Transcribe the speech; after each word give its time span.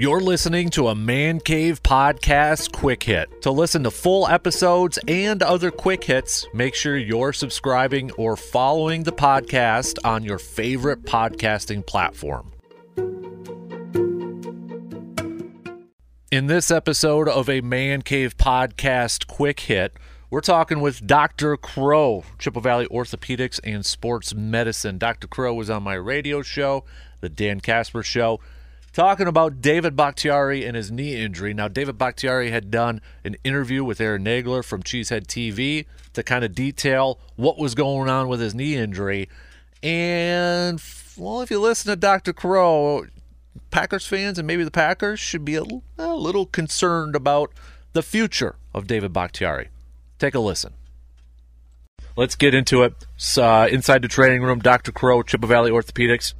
You're 0.00 0.20
listening 0.20 0.70
to 0.70 0.86
a 0.86 0.94
Man 0.94 1.40
Cave 1.40 1.82
Podcast 1.82 2.70
Quick 2.70 3.02
Hit. 3.02 3.42
To 3.42 3.50
listen 3.50 3.82
to 3.82 3.90
full 3.90 4.28
episodes 4.28 4.96
and 5.08 5.42
other 5.42 5.72
quick 5.72 6.04
hits, 6.04 6.46
make 6.54 6.76
sure 6.76 6.96
you're 6.96 7.32
subscribing 7.32 8.12
or 8.12 8.36
following 8.36 9.02
the 9.02 9.10
podcast 9.10 9.98
on 10.04 10.22
your 10.22 10.38
favorite 10.38 11.02
podcasting 11.02 11.84
platform. 11.84 12.52
In 16.30 16.46
this 16.46 16.70
episode 16.70 17.28
of 17.28 17.50
a 17.50 17.60
Man 17.60 18.02
Cave 18.02 18.36
Podcast 18.36 19.26
Quick 19.26 19.58
Hit, 19.58 19.94
we're 20.30 20.40
talking 20.40 20.78
with 20.78 21.08
Dr. 21.08 21.56
Crow, 21.56 22.22
Chippewa 22.38 22.62
Valley 22.62 22.86
Orthopedics 22.86 23.58
and 23.64 23.84
Sports 23.84 24.32
Medicine. 24.32 24.96
Dr. 24.96 25.26
Crow 25.26 25.54
was 25.54 25.68
on 25.68 25.82
my 25.82 25.94
radio 25.94 26.40
show, 26.42 26.84
The 27.20 27.28
Dan 27.28 27.58
Casper 27.58 28.04
Show 28.04 28.38
talking 28.98 29.28
about 29.28 29.62
David 29.62 29.94
Bakhtiari 29.94 30.66
and 30.66 30.74
his 30.76 30.90
knee 30.90 31.14
injury. 31.14 31.54
Now, 31.54 31.68
David 31.68 31.96
Bakhtiari 31.96 32.50
had 32.50 32.68
done 32.68 33.00
an 33.22 33.36
interview 33.44 33.84
with 33.84 34.00
Aaron 34.00 34.24
Nagler 34.24 34.64
from 34.64 34.82
Cheesehead 34.82 35.28
TV 35.28 35.86
to 36.14 36.24
kind 36.24 36.44
of 36.44 36.52
detail 36.52 37.20
what 37.36 37.60
was 37.60 37.76
going 37.76 38.10
on 38.10 38.26
with 38.26 38.40
his 38.40 38.56
knee 38.56 38.74
injury. 38.74 39.28
And, 39.84 40.82
well, 41.16 41.42
if 41.42 41.50
you 41.52 41.60
listen 41.60 41.90
to 41.90 41.94
Dr. 41.94 42.32
Crow, 42.32 43.06
Packers 43.70 44.04
fans 44.04 44.36
and 44.36 44.48
maybe 44.48 44.64
the 44.64 44.70
Packers 44.72 45.20
should 45.20 45.44
be 45.44 45.54
a, 45.54 45.62
a 45.96 46.16
little 46.16 46.46
concerned 46.46 47.14
about 47.14 47.52
the 47.92 48.02
future 48.02 48.56
of 48.74 48.88
David 48.88 49.12
Bakhtiari. 49.12 49.68
Take 50.18 50.34
a 50.34 50.40
listen. 50.40 50.72
Let's 52.16 52.34
get 52.34 52.52
into 52.52 52.82
it. 52.82 52.94
Uh, 53.36 53.68
inside 53.70 54.02
the 54.02 54.08
training 54.08 54.42
room, 54.42 54.58
Dr. 54.58 54.90
Crow, 54.90 55.22
Chippewa 55.22 55.46
Valley 55.46 55.70
Orthopedics 55.70 56.34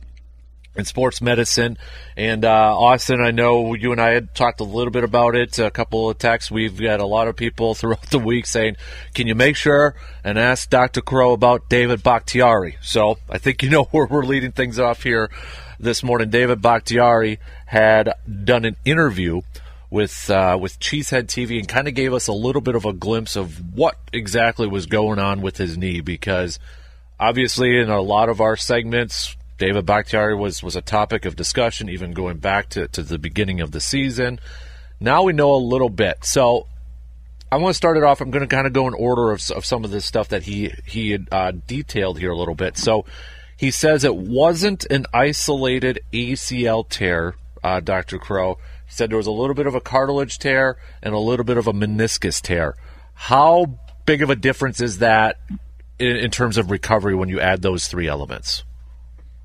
in 0.78 0.84
sports 0.84 1.20
medicine. 1.20 1.76
And 2.16 2.44
uh, 2.44 2.78
Austin, 2.78 3.20
I 3.20 3.32
know 3.32 3.74
you 3.74 3.92
and 3.92 4.00
I 4.00 4.10
had 4.10 4.34
talked 4.34 4.60
a 4.60 4.64
little 4.64 4.92
bit 4.92 5.04
about 5.04 5.34
it. 5.34 5.58
A 5.58 5.70
couple 5.70 6.08
of 6.08 6.18
texts. 6.18 6.50
We've 6.50 6.80
got 6.80 7.00
a 7.00 7.06
lot 7.06 7.28
of 7.28 7.36
people 7.36 7.74
throughout 7.74 8.10
the 8.10 8.18
week 8.18 8.46
saying, 8.46 8.76
"Can 9.14 9.26
you 9.26 9.34
make 9.34 9.56
sure 9.56 9.94
and 10.24 10.38
ask 10.38 10.70
Dr. 10.70 11.02
Crow 11.02 11.32
about 11.32 11.68
David 11.68 12.02
Bakhtiari?" 12.02 12.78
So 12.80 13.18
I 13.28 13.38
think 13.38 13.62
you 13.62 13.70
know 13.70 13.84
where 13.90 14.06
we're 14.06 14.24
leading 14.24 14.52
things 14.52 14.78
off 14.78 15.02
here 15.02 15.30
this 15.78 16.02
morning. 16.02 16.30
David 16.30 16.62
Bakhtiari 16.62 17.38
had 17.66 18.14
done 18.44 18.64
an 18.64 18.76
interview 18.84 19.42
with 19.90 20.30
uh, 20.30 20.56
with 20.60 20.78
Cheesehead 20.78 21.26
TV 21.26 21.58
and 21.58 21.68
kind 21.68 21.88
of 21.88 21.94
gave 21.94 22.12
us 22.14 22.28
a 22.28 22.32
little 22.32 22.62
bit 22.62 22.76
of 22.76 22.84
a 22.84 22.92
glimpse 22.92 23.36
of 23.36 23.74
what 23.74 23.96
exactly 24.12 24.68
was 24.68 24.86
going 24.86 25.18
on 25.18 25.40
with 25.40 25.56
his 25.56 25.76
knee 25.76 26.00
because 26.00 26.58
obviously 27.18 27.78
in 27.78 27.88
a 27.88 28.00
lot 28.00 28.28
of 28.28 28.40
our 28.40 28.56
segments 28.56 29.34
David 29.58 29.84
Bakhtiari 29.84 30.36
was, 30.36 30.62
was 30.62 30.76
a 30.76 30.80
topic 30.80 31.24
of 31.24 31.36
discussion, 31.36 31.88
even 31.88 32.12
going 32.12 32.38
back 32.38 32.68
to, 32.70 32.88
to 32.88 33.02
the 33.02 33.18
beginning 33.18 33.60
of 33.60 33.72
the 33.72 33.80
season. 33.80 34.38
Now 35.00 35.24
we 35.24 35.32
know 35.32 35.54
a 35.54 35.56
little 35.56 35.90
bit. 35.90 36.24
So 36.24 36.66
I 37.50 37.56
want 37.56 37.72
to 37.72 37.76
start 37.76 37.96
it 37.96 38.04
off. 38.04 38.20
I'm 38.20 38.30
going 38.30 38.46
to 38.46 38.54
kind 38.54 38.66
of 38.66 38.72
go 38.72 38.86
in 38.86 38.94
order 38.94 39.32
of, 39.32 39.42
of 39.50 39.64
some 39.64 39.84
of 39.84 39.90
this 39.90 40.04
stuff 40.04 40.28
that 40.28 40.44
he 40.44 40.72
he 40.86 41.18
uh, 41.32 41.52
detailed 41.66 42.18
here 42.18 42.30
a 42.30 42.36
little 42.36 42.54
bit. 42.54 42.76
So 42.76 43.04
he 43.56 43.70
says 43.70 44.04
it 44.04 44.14
wasn't 44.14 44.84
an 44.86 45.06
isolated 45.12 46.00
ACL 46.12 46.88
tear, 46.88 47.34
uh, 47.64 47.80
Dr. 47.80 48.18
Crow. 48.18 48.58
He 48.86 48.92
said 48.92 49.10
there 49.10 49.16
was 49.16 49.26
a 49.26 49.32
little 49.32 49.54
bit 49.54 49.66
of 49.66 49.74
a 49.74 49.80
cartilage 49.80 50.38
tear 50.38 50.76
and 51.02 51.14
a 51.14 51.18
little 51.18 51.44
bit 51.44 51.56
of 51.56 51.66
a 51.66 51.72
meniscus 51.72 52.40
tear. 52.40 52.76
How 53.14 53.78
big 54.06 54.22
of 54.22 54.30
a 54.30 54.36
difference 54.36 54.80
is 54.80 54.98
that 54.98 55.40
in, 55.98 56.16
in 56.16 56.30
terms 56.30 56.58
of 56.58 56.70
recovery 56.70 57.14
when 57.14 57.28
you 57.28 57.40
add 57.40 57.62
those 57.62 57.88
three 57.88 58.06
elements? 58.06 58.62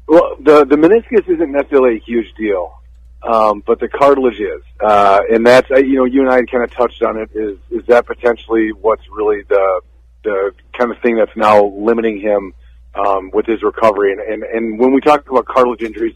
Well, 0.08 0.36
the 0.40 0.66
the 0.66 0.76
meniscus 0.76 1.28
isn't 1.30 1.52
necessarily 1.52 1.98
a 1.98 2.00
huge 2.00 2.34
deal, 2.36 2.82
um, 3.23 3.64
but 3.66 3.80
the 3.80 3.88
cartilage 3.88 4.40
is, 4.40 4.62
uh, 4.82 5.22
and 5.32 5.46
that's 5.46 5.70
you 5.70 5.96
know 5.96 6.06
you 6.06 6.22
and 6.22 6.30
I 6.30 6.44
kind 6.44 6.64
of 6.64 6.72
touched 6.72 7.02
on 7.03 7.18
it. 7.18 7.30
Is 7.34 7.58
is 7.72 7.86
that 7.88 8.06
potentially 8.06 8.72
what's 8.74 9.03
really 9.09 9.44
the 9.44 9.81
the 10.24 10.52
kind 10.78 10.92
of 10.92 11.00
thing 11.00 11.16
that's 11.16 11.36
now 11.36 11.66
limiting 11.66 12.19
him 12.19 12.53
um, 12.96 13.31
with 13.34 13.46
his 13.46 13.63
recovery? 13.63 14.12
And, 14.12 14.22
and 14.22 14.44
and 14.44 14.80
when 14.80 14.92
we 14.94 15.00
talk 15.00 15.30
about 15.30 15.46
cartilage 15.46 15.81
injuries, 15.81 16.16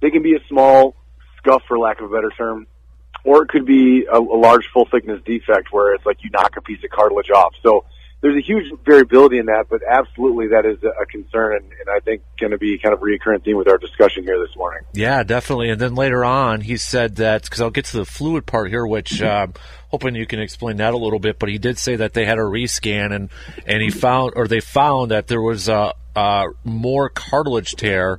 they 0.00 0.10
can 0.10 0.22
be 0.22 0.34
a 0.34 0.40
small 0.48 0.94
scuff, 1.38 1.62
for 1.68 1.78
lack 1.78 2.00
of 2.00 2.10
a 2.10 2.14
better 2.14 2.30
term, 2.30 2.66
or 3.24 3.42
it 3.42 3.48
could 3.48 3.66
be 3.66 4.06
a, 4.10 4.18
a 4.18 4.18
large 4.18 4.66
full 4.72 4.86
thickness 4.86 5.20
defect 5.24 5.72
where 5.72 5.94
it's 5.94 6.06
like 6.06 6.24
you 6.24 6.30
knock 6.30 6.56
a 6.56 6.62
piece 6.62 6.82
of 6.82 6.90
cartilage 6.90 7.30
off. 7.30 7.54
So 7.62 7.84
there's 8.22 8.36
a 8.36 8.44
huge 8.44 8.72
variability 8.84 9.38
in 9.38 9.46
that, 9.46 9.66
but 9.68 9.82
absolutely 9.88 10.48
that 10.48 10.64
is 10.64 10.78
a 10.82 11.06
concern, 11.06 11.56
and, 11.56 11.64
and 11.64 11.90
I 11.90 12.00
think 12.00 12.22
going 12.40 12.52
to 12.52 12.58
be 12.58 12.78
kind 12.78 12.94
of 12.94 13.00
reoccurring 13.00 13.44
theme 13.44 13.56
with 13.56 13.68
our 13.68 13.76
discussion 13.76 14.24
here 14.24 14.38
this 14.40 14.56
morning. 14.56 14.82
Yeah, 14.94 15.22
definitely. 15.22 15.68
And 15.68 15.80
then 15.80 15.94
later 15.94 16.24
on, 16.24 16.62
he 16.62 16.78
said 16.78 17.16
that 17.16 17.42
because 17.42 17.60
I'll 17.60 17.70
get 17.70 17.84
to 17.86 17.98
the 17.98 18.04
fluid 18.06 18.46
part 18.46 18.70
here, 18.70 18.86
which 18.86 19.20
uh, 19.20 19.48
hoping 19.90 20.14
you 20.14 20.26
can 20.26 20.40
explain 20.40 20.78
that 20.78 20.94
a 20.94 20.96
little 20.96 21.18
bit. 21.18 21.38
But 21.38 21.50
he 21.50 21.58
did 21.58 21.78
say 21.78 21.96
that 21.96 22.14
they 22.14 22.24
had 22.24 22.38
a 22.38 22.42
rescan, 22.42 23.14
and 23.14 23.30
and 23.66 23.82
he 23.82 23.90
found 23.90 24.32
or 24.34 24.48
they 24.48 24.60
found 24.60 25.10
that 25.10 25.26
there 25.26 25.42
was 25.42 25.68
a, 25.68 25.92
a 26.14 26.46
more 26.64 27.10
cartilage 27.10 27.76
tear. 27.76 28.18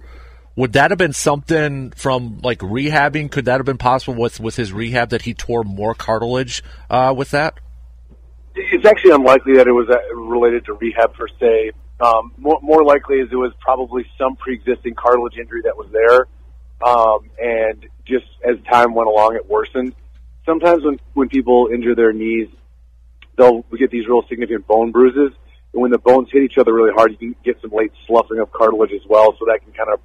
Would 0.56 0.74
that 0.74 0.92
have 0.92 0.98
been 0.98 1.14
something 1.14 1.92
from 1.92 2.40
like 2.44 2.60
rehabbing? 2.60 3.32
Could 3.32 3.46
that 3.46 3.58
have 3.58 3.66
been 3.66 3.78
possible 3.78 4.22
with 4.22 4.40
with 4.40 4.56
his 4.56 4.72
rehab 4.72 5.10
that 5.10 5.24
he 5.24 5.34
tore 5.34 5.64
more 5.64 5.96
cartilage 5.96 6.64
uh, 6.90 7.14
with 7.18 7.32
that? 7.32 7.60
It's 8.58 8.86
actually 8.86 9.12
unlikely 9.12 9.56
that 9.58 9.68
it 9.68 9.72
was 9.72 9.90
uh, 9.90 10.16
related 10.16 10.66
to 10.66 10.74
rehab 10.74 11.14
per 11.14 11.28
se. 11.40 11.72
Um, 12.00 12.34
more, 12.38 12.60
more 12.62 12.84
likely 12.84 13.18
is 13.18 13.30
it 13.32 13.36
was 13.36 13.54
probably 13.60 14.06
some 14.18 14.36
pre-existing 14.36 14.96
cartilage 14.96 15.38
injury 15.38 15.62
that 15.64 15.76
was 15.76 15.90
there, 15.92 16.28
um, 16.88 17.30
and 17.42 17.88
just 18.06 18.26
as 18.48 18.56
time 18.72 18.94
went 18.94 19.08
along, 19.08 19.36
it 19.36 19.50
worsened. 19.50 19.96
Sometimes 20.46 20.84
when 20.84 21.00
when 21.14 21.30
people 21.30 21.70
injure 21.74 21.96
their 21.96 22.14
knees, 22.14 22.50
they'll 23.38 23.64
get 23.78 23.92
these 23.92 24.08
real 24.08 24.24
significant 24.30 24.68
bone 24.68 24.92
bruises, 24.92 25.36
and 25.74 25.82
when 25.82 25.92
the 25.92 25.98
bones 25.98 26.30
hit 26.32 26.44
each 26.44 26.58
other 26.58 26.74
really 26.74 26.94
hard, 26.94 27.12
you 27.12 27.18
can 27.18 27.36
get 27.44 27.60
some 27.62 27.72
late 27.72 27.92
sloughing 28.06 28.40
of 28.40 28.52
cartilage 28.52 28.92
as 28.94 29.06
well. 29.10 29.36
So 29.40 29.46
that 29.46 29.60
can 29.64 29.74
kind 29.74 29.90
of 29.92 30.00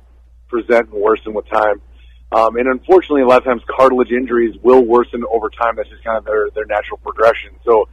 present 0.49 0.91
and 0.91 1.01
worsen 1.01 1.35
with 1.35 1.49
time. 1.49 1.81
Um, 2.33 2.57
and 2.57 2.67
unfortunately, 2.67 3.23
a 3.23 3.27
lot 3.27 3.39
of 3.39 3.45
times 3.45 3.63
cartilage 3.69 4.11
injuries 4.11 4.57
will 4.63 4.83
worsen 4.83 5.23
over 5.31 5.51
time. 5.51 5.77
That's 5.77 5.91
just 5.91 6.03
kind 6.03 6.17
of 6.17 6.25
their 6.25 6.49
their 6.55 6.65
natural 6.65 6.97
progression. 6.99 7.51
So 7.65 7.89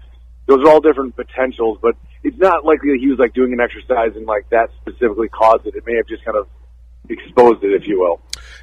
those 0.49 0.65
are 0.65 0.69
all 0.69 0.81
different 0.81 1.15
potentials, 1.15 1.77
but 1.79 1.95
it's 2.23 2.37
not 2.39 2.65
likely 2.65 2.89
that 2.89 2.99
he 2.99 3.07
was 3.07 3.19
like 3.19 3.35
doing 3.35 3.53
an 3.53 3.59
exercise 3.61 4.15
and 4.15 4.25
like 4.25 4.49
that 4.49 4.71
specifically 4.81 5.29
caused 5.29 5.67
it. 5.67 5.75
It 5.75 5.85
may 5.85 5.95
have 5.95 6.07
just 6.07 6.25
kind 6.25 6.35
of 6.35 6.47
exposed 7.07 7.63
it, 7.63 7.71
if 7.79 7.87
you 7.87 7.99
will. 7.99 8.19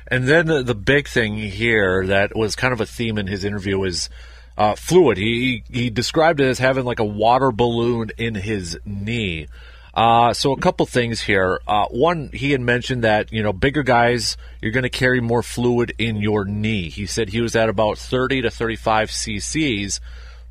And 0.08 0.26
then 0.26 0.47
the, 0.47 0.64
the 0.64 0.74
big 0.74 1.06
thing 1.06 1.36
here 1.36 2.04
that 2.06 2.34
was 2.34 2.56
kind 2.56 2.72
of 2.72 2.80
a 2.80 2.86
theme 2.86 3.19
in 3.19 3.28
his 3.28 3.44
interview 3.44 3.84
is 3.84 4.10
uh, 4.58 4.74
fluid. 4.74 5.16
He 5.16 5.62
he 5.70 5.88
described 5.88 6.41
it 6.41 6.47
as 6.47 6.58
having 6.58 6.84
like 6.84 6.98
a 6.98 7.04
water 7.04 7.52
balloon 7.52 8.10
in 8.18 8.34
his 8.34 8.76
knee. 8.84 9.47
Uh, 9.94 10.34
so 10.34 10.53
a 10.53 10.58
couple 10.58 10.84
things 10.86 11.20
here. 11.22 11.60
Uh, 11.66 11.86
one, 11.86 12.30
he 12.32 12.50
had 12.50 12.60
mentioned 12.60 13.04
that 13.04 13.32
you 13.32 13.44
know 13.44 13.53
bigger 13.53 13.84
guys, 13.84 14.36
you're 14.60 14.72
going 14.72 14.82
to 14.82 14.91
carry 14.91 15.20
more 15.20 15.42
fluid 15.42 15.94
in 15.98 16.16
your 16.16 16.44
knee. 16.44 16.91
He 16.91 17.06
said 17.06 17.28
he 17.28 17.41
was 17.41 17.54
at 17.54 17.68
about 17.68 17.97
30 17.97 18.42
to 18.42 18.50
35 18.50 19.10
cc's 19.10 20.00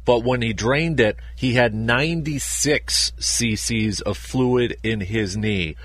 but 0.06 0.24
when 0.24 0.42
he 0.42 0.54
drained 0.54 1.00
it, 1.00 1.18
he 1.36 1.54
had 1.54 1.74
96 1.74 3.14
cc's 3.20 4.02
of 4.02 4.18
fluid 4.18 4.78
in 4.84 5.02
his 5.02 5.36
knee. 5.36 5.76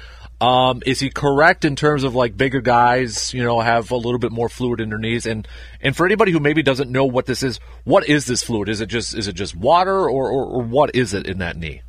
Um, 0.41 0.82
is 0.86 1.00
he 1.00 1.10
correct 1.10 1.66
in 1.66 1.76
terms 1.76 2.03
of 2.03 2.14
like 2.14 2.34
bigger 2.34 2.62
guys, 2.62 3.34
you 3.34 3.42
know, 3.44 3.60
have 3.60 3.91
a 3.91 3.97
little 3.97 4.19
bit 4.19 4.32
more 4.32 4.48
fluid 4.48 4.80
in 4.80 4.88
their 4.88 4.98
knees? 4.98 5.26
And 5.26 5.47
and 5.82 5.94
for 5.94 6.06
anybody 6.06 6.32
who 6.32 6.41
maybe 6.41 6.62
doesn't 6.62 6.91
know 6.91 7.04
what 7.04 7.26
this 7.26 7.42
is, 7.42 7.60
what 7.84 8.09
is 8.09 8.25
this 8.25 8.42
fluid? 8.42 8.70
Is 8.70 8.80
it 8.80 8.86
just 8.86 9.14
is 9.14 9.28
it 9.28 9.34
just 9.34 9.54
water 9.54 10.09
or, 10.09 10.30
or, 10.30 10.44
or 10.47 10.62
what 10.62 10.94
is 10.94 11.12
it 11.12 11.26
in 11.26 11.38
that 11.38 11.56
knee? 11.56 11.82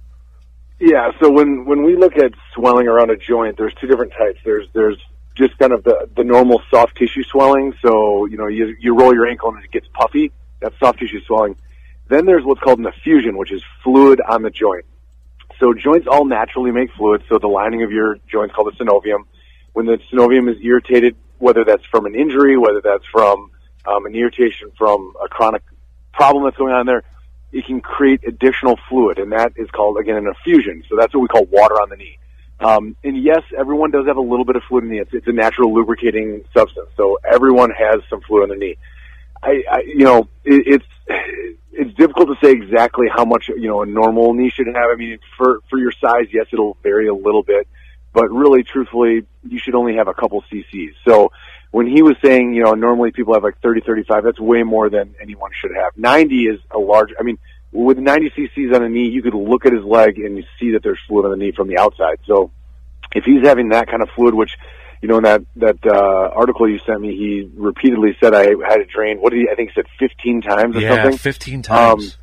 Yeah, 0.79 1.11
so 1.21 1.31
when 1.31 1.65
when 1.65 1.83
we 1.83 1.95
look 1.95 2.17
at 2.17 2.33
swelling 2.53 2.87
around 2.87 3.09
a 3.09 3.15
joint, 3.15 3.55
there's 3.57 3.73
two 3.75 3.87
different 3.87 4.11
types. 4.11 4.39
There's 4.43 4.67
there's 4.73 4.97
just 5.35 5.57
kind 5.57 5.71
of 5.71 5.83
the 5.85 6.09
the 6.17 6.25
normal 6.25 6.61
soft 6.69 6.97
tissue 6.97 7.23
swelling. 7.23 7.73
So 7.81 8.25
you 8.25 8.35
know 8.35 8.47
you 8.47 8.75
you 8.79 8.97
roll 8.97 9.13
your 9.13 9.27
ankle 9.27 9.53
and 9.53 9.63
it 9.63 9.71
gets 9.71 9.87
puffy. 9.93 10.31
That's 10.59 10.77
soft 10.79 10.99
tissue 10.99 11.21
swelling. 11.23 11.55
Then 12.11 12.25
there's 12.25 12.43
what's 12.43 12.59
called 12.59 12.79
an 12.79 12.85
effusion, 12.85 13.37
which 13.37 13.53
is 13.53 13.63
fluid 13.83 14.19
on 14.19 14.41
the 14.41 14.49
joint. 14.49 14.83
So 15.59 15.73
joints 15.73 16.07
all 16.11 16.25
naturally 16.25 16.71
make 16.71 16.91
fluid. 16.97 17.23
So 17.29 17.39
the 17.39 17.47
lining 17.47 17.83
of 17.83 17.91
your 17.91 18.17
joint's 18.29 18.53
called 18.53 18.67
the 18.67 18.83
synovium. 18.83 19.23
When 19.71 19.85
the 19.85 19.97
synovium 20.11 20.51
is 20.51 20.57
irritated, 20.61 21.15
whether 21.37 21.63
that's 21.63 21.85
from 21.85 22.05
an 22.05 22.13
injury, 22.13 22.57
whether 22.57 22.81
that's 22.81 23.05
from 23.05 23.51
um, 23.85 24.05
an 24.05 24.13
irritation 24.13 24.71
from 24.77 25.13
a 25.23 25.29
chronic 25.29 25.63
problem 26.11 26.43
that's 26.43 26.57
going 26.57 26.73
on 26.73 26.85
there, 26.85 27.03
it 27.53 27.65
can 27.65 27.79
create 27.79 28.27
additional 28.27 28.77
fluid, 28.89 29.17
and 29.17 29.31
that 29.31 29.53
is 29.55 29.69
called 29.71 29.97
again 29.97 30.17
an 30.17 30.27
effusion. 30.27 30.83
So 30.89 30.97
that's 30.97 31.13
what 31.13 31.21
we 31.21 31.29
call 31.29 31.45
water 31.45 31.75
on 31.75 31.89
the 31.89 31.95
knee. 31.95 32.17
Um, 32.59 32.97
and 33.05 33.23
yes, 33.23 33.41
everyone 33.57 33.91
does 33.91 34.05
have 34.07 34.17
a 34.17 34.21
little 34.21 34.45
bit 34.45 34.57
of 34.57 34.63
fluid 34.67 34.83
in 34.83 34.89
the 34.89 34.95
knee. 34.95 35.01
It's, 35.01 35.13
it's 35.13 35.27
a 35.27 35.31
natural 35.31 35.73
lubricating 35.73 36.43
substance, 36.53 36.89
so 36.97 37.19
everyone 37.23 37.71
has 37.71 38.01
some 38.09 38.19
fluid 38.19 38.43
on 38.43 38.49
the 38.49 38.57
knee. 38.57 38.77
I, 39.43 39.63
I 39.69 39.79
you 39.85 40.05
know, 40.05 40.27
it, 40.43 40.63
it's 40.67 40.85
it's 41.71 41.93
difficult 41.95 42.29
to 42.29 42.45
say 42.45 42.51
exactly 42.51 43.07
how 43.13 43.25
much 43.25 43.49
you 43.49 43.67
know 43.67 43.81
a 43.81 43.85
normal 43.85 44.33
knee 44.33 44.49
should 44.49 44.67
have. 44.67 44.89
I 44.91 44.95
mean, 44.95 45.19
for 45.37 45.59
for 45.69 45.79
your 45.79 45.91
size, 45.91 46.27
yes, 46.31 46.47
it'll 46.53 46.77
vary 46.83 47.07
a 47.07 47.13
little 47.13 47.43
bit. 47.43 47.67
but 48.13 48.29
really, 48.31 48.63
truthfully, 48.63 49.25
you 49.47 49.59
should 49.59 49.75
only 49.75 49.95
have 49.95 50.07
a 50.07 50.13
couple 50.13 50.43
cc's. 50.51 50.95
So 51.07 51.31
when 51.71 51.87
he 51.87 52.01
was 52.01 52.15
saying, 52.23 52.53
you 52.53 52.63
know, 52.63 52.73
normally 52.73 53.11
people 53.11 53.33
have 53.33 53.43
like 53.43 53.59
30, 53.61 53.81
35, 53.81 54.23
that's 54.23 54.39
way 54.39 54.63
more 54.63 54.89
than 54.89 55.15
anyone 55.21 55.51
should 55.59 55.71
have. 55.75 55.97
90 55.97 56.35
is 56.47 56.59
a 56.71 56.77
large, 56.77 57.09
I 57.17 57.23
mean, 57.23 57.37
with 57.71 57.97
90 57.97 58.31
cc's 58.31 58.75
on 58.75 58.83
a 58.83 58.89
knee, 58.89 59.07
you 59.07 59.21
could 59.21 59.33
look 59.33 59.65
at 59.65 59.71
his 59.71 59.83
leg 59.83 60.19
and 60.19 60.35
you 60.35 60.43
see 60.59 60.71
that 60.71 60.83
there's 60.83 60.99
fluid 61.07 61.25
on 61.25 61.31
the 61.31 61.37
knee 61.37 61.53
from 61.53 61.69
the 61.69 61.77
outside. 61.77 62.19
So 62.25 62.51
if 63.15 63.23
he's 63.23 63.45
having 63.45 63.69
that 63.69 63.87
kind 63.87 64.01
of 64.01 64.09
fluid, 64.09 64.33
which, 64.33 64.51
you 65.01 65.07
know, 65.07 65.17
in 65.17 65.23
that, 65.23 65.41
that, 65.57 65.85
uh, 65.85 66.29
article 66.33 66.69
you 66.69 66.79
sent 66.85 67.01
me, 67.01 67.15
he 67.15 67.49
repeatedly 67.55 68.15
said 68.19 68.33
I 68.33 68.45
had 68.67 68.81
it 68.81 68.89
drained. 68.89 69.19
What 69.19 69.31
did 69.31 69.39
he, 69.39 69.49
I 69.49 69.55
think 69.55 69.71
he 69.71 69.75
said 69.75 69.87
15 69.99 70.41
times 70.41 70.75
or 70.75 70.81
yeah, 70.81 71.03
something? 71.03 71.17
15 71.17 71.61
times. 71.63 72.13
Um, 72.13 72.21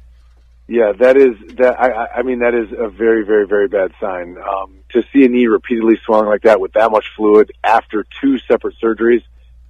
yeah, 0.69 0.93
that 0.93 1.17
is 1.17 1.35
that. 1.57 1.81
I, 1.81 2.19
I 2.19 2.23
mean, 2.23 2.41
that 2.41 2.55
is 2.55 2.69
a 2.79 2.91
very, 2.91 3.25
very, 3.25 3.47
very 3.47 3.69
bad 3.69 3.91
sign. 3.99 4.37
Um, 4.37 4.81
to 4.91 5.03
see 5.13 5.25
a 5.25 5.29
knee 5.29 5.47
repeatedly 5.47 5.99
swelling 6.05 6.29
like 6.29 6.43
that 6.43 6.61
with 6.61 6.75
that 6.75 6.91
much 6.91 7.07
fluid 7.17 7.51
after 7.65 8.05
two 8.21 8.39
separate 8.41 8.75
surgeries, 8.83 9.23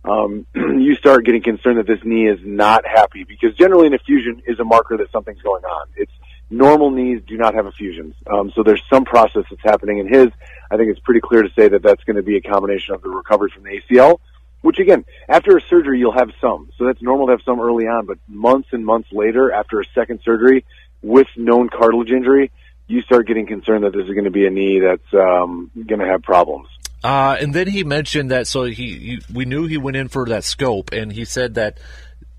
um, 0.05 0.45
you 0.55 0.97
start 0.97 1.25
getting 1.25 1.43
concerned 1.43 1.79
that 1.79 1.87
this 1.87 2.01
knee 2.05 2.27
is 2.27 2.41
not 2.43 2.85
happy 2.85 3.23
because 3.23 3.55
generally 3.55 3.87
an 3.87 3.95
effusion 3.95 4.43
is 4.45 4.59
a 4.59 4.65
marker 4.65 4.97
that 4.97 5.11
something's 5.13 5.41
going 5.41 5.65
on. 5.65 5.87
It's 5.97 6.13
normal 6.51 6.91
knees 6.91 7.21
do 7.27 7.37
not 7.37 7.55
have 7.55 7.67
effusions, 7.67 8.15
um, 8.33 8.53
so 8.55 8.63
there's 8.63 8.83
some 8.91 9.05
process 9.05 9.45
that's 9.51 9.63
happening 9.63 9.99
in 9.99 10.09
his. 10.09 10.29
I 10.71 10.77
think 10.77 10.91
it's 10.91 11.01
pretty 11.01 11.21
clear 11.21 11.43
to 11.43 11.51
say 11.57 11.69
that 11.69 11.83
that's 11.83 12.05
going 12.05 12.17
to 12.17 12.23
be 12.23 12.37
a 12.37 12.41
combination 12.41 12.95
of 12.95 13.03
the 13.03 13.09
recovery 13.09 13.51
from 13.55 13.65
the 13.65 13.81
ACL 13.81 14.21
which 14.61 14.79
again, 14.79 15.05
after 15.29 15.57
a 15.57 15.61
surgery, 15.61 15.99
you'll 15.99 16.13
have 16.13 16.31
some. 16.41 16.71
So 16.77 16.87
that's 16.87 17.01
normal 17.01 17.27
to 17.27 17.33
have 17.33 17.43
some 17.45 17.61
early 17.61 17.87
on, 17.87 18.07
but 18.07 18.19
months 18.27 18.69
and 18.73 18.85
months 18.85 19.09
later, 19.13 19.53
after 19.53 19.81
a 19.81 19.85
second 19.95 20.21
surgery, 20.25 20.65
with 21.03 21.29
known 21.37 21.69
cartilage 21.69 22.11
injury, 22.11 22.51
you 22.89 23.03
start 23.03 23.27
getting 23.29 23.47
concerned 23.47 23.85
that 23.85 23.93
this 23.93 24.05
is 24.07 24.13
going 24.13 24.25
to 24.25 24.31
be 24.31 24.47
a 24.47 24.51
knee 24.51 24.81
that's 24.81 25.15
um, 25.15 25.71
going 25.75 26.01
to 26.01 26.07
have 26.07 26.23
problems. 26.23 26.69
Uh, 27.05 27.37
and 27.41 27.55
then 27.55 27.69
he 27.69 27.85
mentioned 27.85 28.33
that 28.33 28.49
so 28.49 28.65
he, 28.65 28.73
he, 28.73 29.21
we 29.33 29.45
knew 29.45 29.67
he 29.67 29.79
went 29.79 29.97
in 29.97 30.09
for 30.09 30.27
that 30.27 30.43
scope, 30.43 30.91
and 30.93 31.13
he 31.13 31.25
said 31.25 31.55
that 31.55 31.79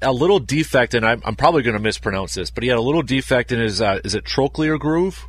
a 0.01 0.11
little 0.11 0.39
defect, 0.39 0.93
and 0.93 1.05
I'm, 1.05 1.21
I'm 1.25 1.35
probably 1.35 1.63
going 1.63 1.75
to 1.75 1.81
mispronounce 1.81 2.33
this, 2.33 2.51
but 2.51 2.63
he 2.63 2.69
had 2.69 2.77
a 2.77 2.81
little 2.81 3.01
defect 3.01 3.51
in 3.51 3.59
his 3.59 3.81
uh, 3.81 3.99
is 4.03 4.15
it 4.15 4.23
trochlear 4.23 4.79
groove? 4.79 5.27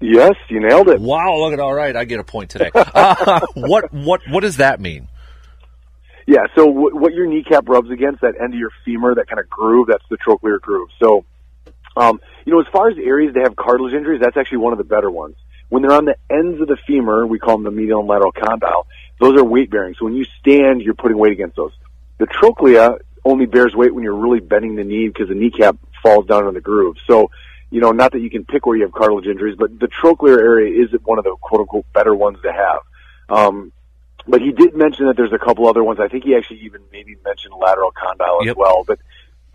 Yes, 0.00 0.34
you 0.48 0.60
nailed 0.60 0.88
it. 0.88 1.00
Wow, 1.00 1.36
look 1.38 1.52
at 1.52 1.60
all 1.60 1.72
right, 1.72 1.94
I 1.94 2.04
get 2.04 2.18
a 2.18 2.24
point 2.24 2.50
today. 2.50 2.70
uh, 2.74 3.40
what 3.54 3.92
what 3.92 4.20
what 4.28 4.40
does 4.40 4.56
that 4.56 4.80
mean? 4.80 5.08
Yeah, 6.26 6.46
so 6.54 6.66
w- 6.66 6.96
what 6.96 7.14
your 7.14 7.26
kneecap 7.26 7.68
rubs 7.68 7.90
against, 7.90 8.20
that 8.22 8.34
end 8.40 8.54
of 8.54 8.58
your 8.58 8.70
femur, 8.84 9.14
that 9.16 9.28
kind 9.28 9.40
of 9.40 9.48
groove, 9.48 9.88
that's 9.88 10.04
the 10.10 10.18
trochlear 10.18 10.60
groove. 10.60 10.88
So 11.00 11.24
um, 11.96 12.20
you 12.44 12.52
know, 12.52 12.60
as 12.60 12.66
far 12.72 12.90
as 12.90 12.96
areas 12.98 13.34
that 13.34 13.44
have 13.44 13.56
cartilage 13.56 13.94
injuries, 13.94 14.20
that's 14.20 14.36
actually 14.36 14.58
one 14.58 14.72
of 14.72 14.78
the 14.78 14.84
better 14.84 15.10
ones. 15.10 15.36
When 15.68 15.82
they're 15.82 15.92
on 15.92 16.04
the 16.04 16.16
ends 16.30 16.60
of 16.60 16.68
the 16.68 16.76
femur, 16.86 17.26
we 17.26 17.38
call 17.38 17.56
them 17.56 17.64
the 17.64 17.70
medial 17.70 18.00
and 18.00 18.08
lateral 18.08 18.32
condyle. 18.32 18.86
Those 19.20 19.38
are 19.38 19.44
weight 19.44 19.70
bearing. 19.70 19.94
So 19.98 20.04
when 20.04 20.14
you 20.14 20.24
stand, 20.40 20.82
you're 20.82 20.94
putting 20.94 21.16
weight 21.16 21.32
against 21.32 21.56
those. 21.56 21.72
The 22.18 22.26
trochlea 22.26 22.98
only 23.24 23.46
bears 23.46 23.74
weight 23.74 23.94
when 23.94 24.04
you're 24.04 24.16
really 24.16 24.40
bending 24.40 24.76
the 24.76 24.84
knee 24.84 25.08
because 25.08 25.28
the 25.28 25.34
kneecap 25.34 25.76
falls 26.02 26.26
down 26.26 26.48
in 26.48 26.54
the 26.54 26.60
groove. 26.60 26.96
So, 27.06 27.30
you 27.70 27.80
know, 27.80 27.92
not 27.92 28.12
that 28.12 28.20
you 28.20 28.30
can 28.30 28.44
pick 28.44 28.66
where 28.66 28.76
you 28.76 28.82
have 28.82 28.92
cartilage 28.92 29.26
injuries, 29.26 29.56
but 29.58 29.78
the 29.78 29.88
trochlear 29.88 30.38
area 30.38 30.82
is 30.82 30.90
one 31.04 31.18
of 31.18 31.24
the 31.24 31.34
quote 31.40 31.60
unquote 31.60 31.86
better 31.92 32.14
ones 32.14 32.38
to 32.42 32.52
have. 32.52 32.80
Um, 33.28 33.72
but 34.26 34.40
he 34.40 34.52
did 34.52 34.74
mention 34.74 35.06
that 35.06 35.16
there's 35.16 35.32
a 35.32 35.38
couple 35.38 35.66
other 35.68 35.82
ones. 35.82 35.98
I 36.00 36.08
think 36.08 36.24
he 36.24 36.34
actually 36.36 36.60
even 36.60 36.82
maybe 36.92 37.16
mentioned 37.24 37.54
lateral 37.58 37.92
condyle 37.92 38.44
yep. 38.44 38.52
as 38.52 38.56
well. 38.56 38.84
But 38.86 38.98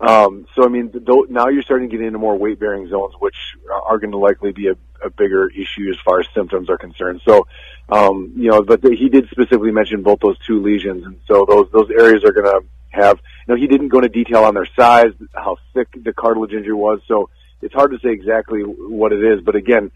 um, 0.00 0.46
so 0.54 0.64
I 0.64 0.68
mean, 0.68 0.90
th- 0.92 1.28
now 1.28 1.48
you're 1.48 1.62
starting 1.62 1.88
to 1.90 1.96
get 1.96 2.04
into 2.04 2.18
more 2.18 2.36
weight 2.36 2.60
bearing 2.60 2.88
zones, 2.88 3.14
which 3.18 3.36
are 3.70 3.98
going 3.98 4.12
to 4.12 4.18
likely 4.18 4.52
be 4.52 4.68
a, 4.68 4.76
a 5.04 5.10
bigger 5.10 5.48
issue 5.48 5.90
as 5.90 5.96
far 6.04 6.20
as 6.20 6.26
symptoms 6.34 6.70
are 6.70 6.78
concerned. 6.78 7.20
So, 7.24 7.46
um, 7.88 8.32
you 8.36 8.50
know, 8.50 8.62
but 8.62 8.82
the, 8.82 8.94
he 8.94 9.08
did 9.08 9.28
specifically 9.30 9.72
mention 9.72 10.02
both 10.02 10.20
those 10.20 10.38
two 10.46 10.62
lesions, 10.62 11.04
and 11.04 11.18
so 11.26 11.46
those 11.48 11.68
those 11.72 11.90
areas 11.90 12.24
are 12.24 12.32
going 12.32 12.46
to 12.46 12.66
have. 12.90 13.18
You 13.46 13.54
know, 13.54 13.60
he 13.60 13.66
didn't 13.66 13.88
go 13.88 13.98
into 13.98 14.08
detail 14.08 14.44
on 14.44 14.54
their 14.54 14.68
size, 14.76 15.12
how 15.34 15.56
thick 15.74 15.88
the 16.02 16.12
cartilage 16.12 16.52
injury 16.52 16.74
was, 16.74 17.00
so 17.06 17.30
it's 17.62 17.74
hard 17.74 17.90
to 17.92 17.98
say 17.98 18.10
exactly 18.10 18.60
what 18.60 19.12
it 19.12 19.24
is. 19.24 19.40
But 19.40 19.56
again, 19.56 19.90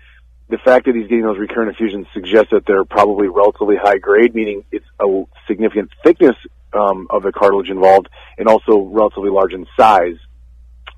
the 0.49 0.59
fact 0.59 0.87
that 0.87 0.94
he's 0.94 1.09
getting 1.09 1.25
those 1.25 1.39
recurrent 1.39 1.75
effusions 1.75 2.06
suggests 2.12 2.50
that 2.50 2.67
they're 2.67 2.85
probably 2.85 3.29
relatively 3.29 3.77
high 3.77 3.99
grade, 3.99 4.35
meaning 4.35 4.65
it's 4.71 4.87
a 5.00 5.25
significant 5.47 5.91
thickness 6.05 6.37
um, 6.73 7.06
of 7.11 7.23
the 7.23 7.33
cartilage 7.33 7.71
involved, 7.71 8.09
and 8.39 8.49
also 8.49 8.81
relatively 8.81 9.31
large 9.31 9.53
in 9.53 9.67
size. 9.77 10.17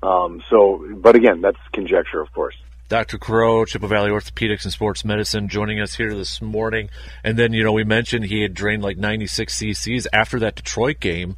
Um, 0.01 0.41
so, 0.49 0.85
but 0.97 1.15
again, 1.15 1.41
that's 1.41 1.57
conjecture, 1.71 2.21
of 2.21 2.31
course. 2.33 2.55
Dr. 2.87 3.17
Crow, 3.17 3.65
Chippewa 3.65 3.89
Valley 3.89 4.11
Orthopedics 4.11 4.63
and 4.63 4.71
Sports 4.71 5.03
Medicine, 5.03 5.47
joining 5.47 5.79
us 5.79 5.95
here 5.95 6.13
this 6.13 6.39
morning. 6.39 6.89
And 7.23 7.37
then, 7.37 7.51
you 7.51 7.63
know, 7.63 7.71
we 7.71 7.83
mentioned 7.83 8.25
he 8.25 8.43
had 8.43 8.53
drained 8.53 8.83
like 8.83 8.97
96 8.97 9.57
cc's 9.57 10.07
after 10.13 10.39
that 10.41 10.55
Detroit 10.55 10.99
game. 10.99 11.35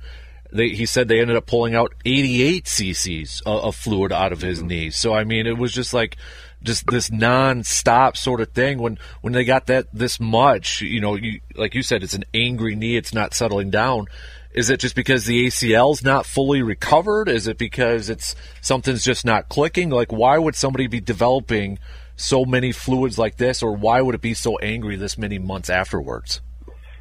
They, 0.52 0.70
he 0.70 0.86
said 0.86 1.08
they 1.08 1.20
ended 1.20 1.36
up 1.36 1.46
pulling 1.46 1.76
out 1.76 1.94
88 2.06 2.66
cc's 2.66 3.42
of, 3.42 3.64
of 3.64 3.76
fluid 3.76 4.12
out 4.12 4.32
of 4.32 4.42
his 4.42 4.60
mm-hmm. 4.60 4.68
knee. 4.68 4.90
So, 4.92 5.14
I 5.14 5.24
mean, 5.24 5.46
it 5.46 5.58
was 5.58 5.74
just 5.74 5.94
like 5.94 6.18
just 6.64 6.88
this 6.88 7.12
non-stop 7.12 8.18
sort 8.18 8.42
of 8.42 8.50
thing. 8.52 8.80
When 8.80 8.98
when 9.22 9.34
they 9.34 9.44
got 9.44 9.68
that 9.68 9.88
this 9.94 10.20
much 10.20 10.82
you 10.82 11.00
know 11.00 11.16
you 11.16 11.42
like 11.56 11.76
you 11.76 11.84
said 11.84 12.04
it's 12.04 12.14
an 12.14 12.26
angry 12.34 12.76
knee 12.76 12.98
it's 12.98 13.14
not 13.14 13.34
settling 13.34 13.70
down. 13.70 14.06
Is 14.54 14.70
it 14.72 14.80
just 14.80 14.96
because 14.96 15.26
the 15.26 15.46
ACL's 15.46 16.04
not 16.04 16.26
fully 16.26 16.64
recovered? 16.64 17.30
Is 17.30 17.48
it 17.48 17.60
because 17.60 18.10
it's 18.10 18.36
something's 18.62 19.04
just 19.04 19.24
not 19.24 19.50
clicking? 19.50 19.90
Like 19.90 20.12
why 20.12 20.38
would 20.38 20.56
somebody 20.56 20.88
be 20.88 21.00
developing 21.00 21.78
so 22.16 22.44
many 22.44 22.72
fluids 22.72 23.20
like 23.20 23.38
this 23.38 23.62
or 23.62 23.74
why 23.74 24.02
would 24.02 24.16
it 24.16 24.22
be 24.22 24.34
so 24.34 24.58
angry 24.58 24.96
this 24.96 25.18
many 25.18 25.38
months 25.38 25.70
afterwards 25.70 26.42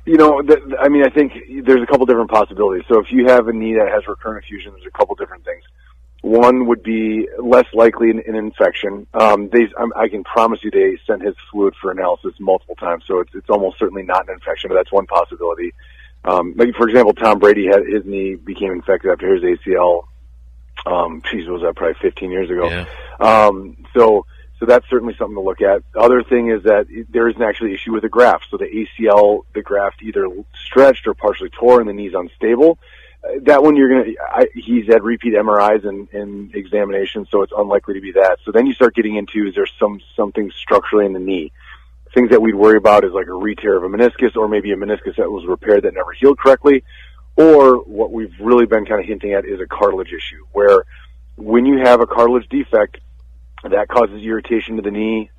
you 0.06 0.16
know, 0.16 0.40
th- 0.40 0.62
I 0.80 0.88
mean, 0.88 1.04
I 1.04 1.10
think 1.10 1.32
there's 1.64 1.82
a 1.82 1.86
couple 1.86 2.06
different 2.06 2.30
possibilities. 2.30 2.84
So 2.88 3.00
if 3.00 3.10
you 3.10 3.26
have 3.26 3.48
a 3.48 3.52
knee 3.52 3.74
that 3.74 3.88
has 3.92 4.06
recurrent 4.06 4.44
effusion, 4.44 4.72
there's 4.72 4.86
a 4.86 4.96
couple 4.96 5.14
different 5.16 5.44
things. 5.44 5.64
One 6.22 6.66
would 6.66 6.82
be 6.82 7.28
less 7.42 7.66
likely 7.74 8.10
an, 8.10 8.22
an 8.26 8.36
infection. 8.36 9.06
Um, 9.14 9.48
they, 9.52 9.68
I 9.96 10.08
can 10.08 10.24
promise 10.24 10.60
you, 10.62 10.70
they 10.70 10.96
sent 11.06 11.22
his 11.22 11.34
fluid 11.50 11.74
for 11.80 11.90
analysis 11.90 12.34
multiple 12.38 12.76
times, 12.76 13.04
so 13.06 13.20
it's, 13.20 13.34
it's 13.34 13.50
almost 13.50 13.78
certainly 13.78 14.04
not 14.04 14.28
an 14.28 14.34
infection, 14.34 14.68
but 14.68 14.76
that's 14.76 14.92
one 14.92 15.06
possibility. 15.06 15.72
Um, 16.24 16.54
like 16.56 16.74
for 16.74 16.88
example, 16.88 17.12
Tom 17.12 17.38
Brady 17.38 17.66
had 17.66 17.86
his 17.86 18.04
knee 18.04 18.36
became 18.36 18.72
infected 18.72 19.10
after 19.10 19.34
his 19.34 19.42
ACL. 19.42 20.06
Um, 20.84 21.22
geez, 21.30 21.48
was 21.48 21.62
that 21.62 21.74
probably 21.76 21.96
15 22.00 22.30
years 22.30 22.50
ago? 22.50 22.68
Yeah. 22.68 22.86
Um, 23.20 23.76
so, 23.96 24.26
so 24.58 24.66
that's 24.66 24.88
certainly 24.88 25.14
something 25.18 25.36
to 25.36 25.40
look 25.40 25.60
at. 25.60 25.82
The 25.92 26.00
other 26.00 26.22
thing 26.22 26.50
is 26.50 26.62
that 26.62 26.86
there 27.10 27.28
is 27.28 27.36
an 27.36 27.42
actually 27.42 27.74
issue 27.74 27.92
with 27.92 28.02
the 28.02 28.08
graft. 28.08 28.46
So 28.50 28.56
the 28.56 28.64
ACL, 28.64 29.42
the 29.54 29.62
graft 29.62 30.02
either 30.02 30.28
stretched 30.64 31.06
or 31.06 31.14
partially 31.14 31.50
tore, 31.50 31.80
and 31.80 31.88
the 31.88 31.92
knee's 31.92 32.14
unstable 32.14 32.78
uh, 33.26 33.38
that 33.42 33.62
one 33.62 33.76
you're 33.76 33.88
gonna. 33.88 34.14
I, 34.20 34.46
he's 34.54 34.86
had 34.86 35.02
repeat 35.02 35.34
MRIs 35.34 35.86
and, 35.86 36.08
and 36.12 36.54
examinations, 36.54 37.28
so 37.30 37.42
it's 37.42 37.52
unlikely 37.56 37.94
to 37.94 38.00
be 38.00 38.12
that. 38.12 38.38
So 38.44 38.52
then 38.52 38.66
you 38.66 38.74
start 38.74 38.94
getting 38.94 39.16
into 39.16 39.46
is 39.46 39.54
there 39.54 39.66
some 39.78 40.00
something 40.14 40.50
structurally 40.50 41.06
in 41.06 41.12
the 41.12 41.20
knee? 41.20 41.52
Things 42.14 42.30
that 42.30 42.40
we'd 42.40 42.54
worry 42.54 42.76
about 42.76 43.04
is 43.04 43.12
like 43.12 43.26
a 43.26 43.34
re-tear 43.34 43.76
of 43.76 43.84
a 43.84 43.88
meniscus, 43.88 44.36
or 44.36 44.48
maybe 44.48 44.72
a 44.72 44.76
meniscus 44.76 45.16
that 45.16 45.30
was 45.30 45.46
repaired 45.46 45.82
that 45.82 45.94
never 45.94 46.12
healed 46.12 46.38
correctly, 46.38 46.84
or 47.36 47.76
what 47.78 48.12
we've 48.12 48.34
really 48.40 48.66
been 48.66 48.86
kind 48.86 49.00
of 49.00 49.06
hinting 49.06 49.32
at 49.32 49.44
is 49.44 49.60
a 49.60 49.66
cartilage 49.66 50.12
issue, 50.12 50.44
where 50.52 50.84
when 51.36 51.66
you 51.66 51.78
have 51.78 52.00
a 52.00 52.06
cartilage 52.06 52.48
defect, 52.48 52.98
that 53.68 53.88
causes 53.88 54.22
irritation 54.22 54.76
to 54.76 54.82
the 54.82 54.90
knee, 54.90 55.30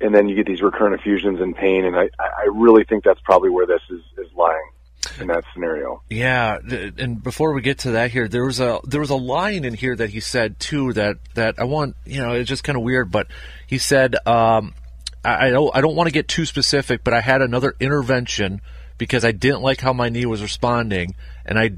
and 0.00 0.14
then 0.14 0.28
you 0.28 0.36
get 0.36 0.46
these 0.46 0.62
recurrent 0.62 0.98
effusions 0.98 1.40
and 1.40 1.54
pain. 1.54 1.84
And 1.84 1.96
I, 1.96 2.08
I 2.18 2.48
really 2.52 2.84
think 2.84 3.04
that's 3.04 3.20
probably 3.20 3.50
where 3.50 3.66
this 3.66 3.82
is, 3.90 4.00
is 4.18 4.32
lying 4.34 4.70
in 5.18 5.28
that 5.28 5.44
scenario. 5.52 6.02
Yeah, 6.08 6.58
and 6.98 7.22
before 7.22 7.52
we 7.52 7.62
get 7.62 7.80
to 7.80 7.92
that 7.92 8.10
here, 8.10 8.28
there 8.28 8.44
was 8.44 8.60
a 8.60 8.80
there 8.84 9.00
was 9.00 9.10
a 9.10 9.16
line 9.16 9.64
in 9.64 9.74
here 9.74 9.96
that 9.96 10.10
he 10.10 10.20
said 10.20 10.58
too 10.58 10.92
that 10.94 11.16
that 11.34 11.58
I 11.58 11.64
want 11.64 11.96
you 12.04 12.20
know 12.20 12.32
it's 12.32 12.48
just 12.48 12.64
kind 12.64 12.76
of 12.76 12.82
weird, 12.82 13.10
but 13.10 13.26
he 13.66 13.78
said 13.78 14.14
um, 14.26 14.74
I, 15.24 15.46
I 15.46 15.50
don't 15.50 15.74
I 15.74 15.80
don't 15.80 15.96
want 15.96 16.08
to 16.08 16.12
get 16.12 16.28
too 16.28 16.46
specific, 16.46 17.04
but 17.04 17.14
I 17.14 17.20
had 17.20 17.42
another 17.42 17.74
intervention 17.80 18.60
because 18.98 19.24
I 19.24 19.32
didn't 19.32 19.62
like 19.62 19.80
how 19.80 19.92
my 19.92 20.08
knee 20.08 20.26
was 20.26 20.42
responding, 20.42 21.14
and 21.44 21.58
I 21.58 21.70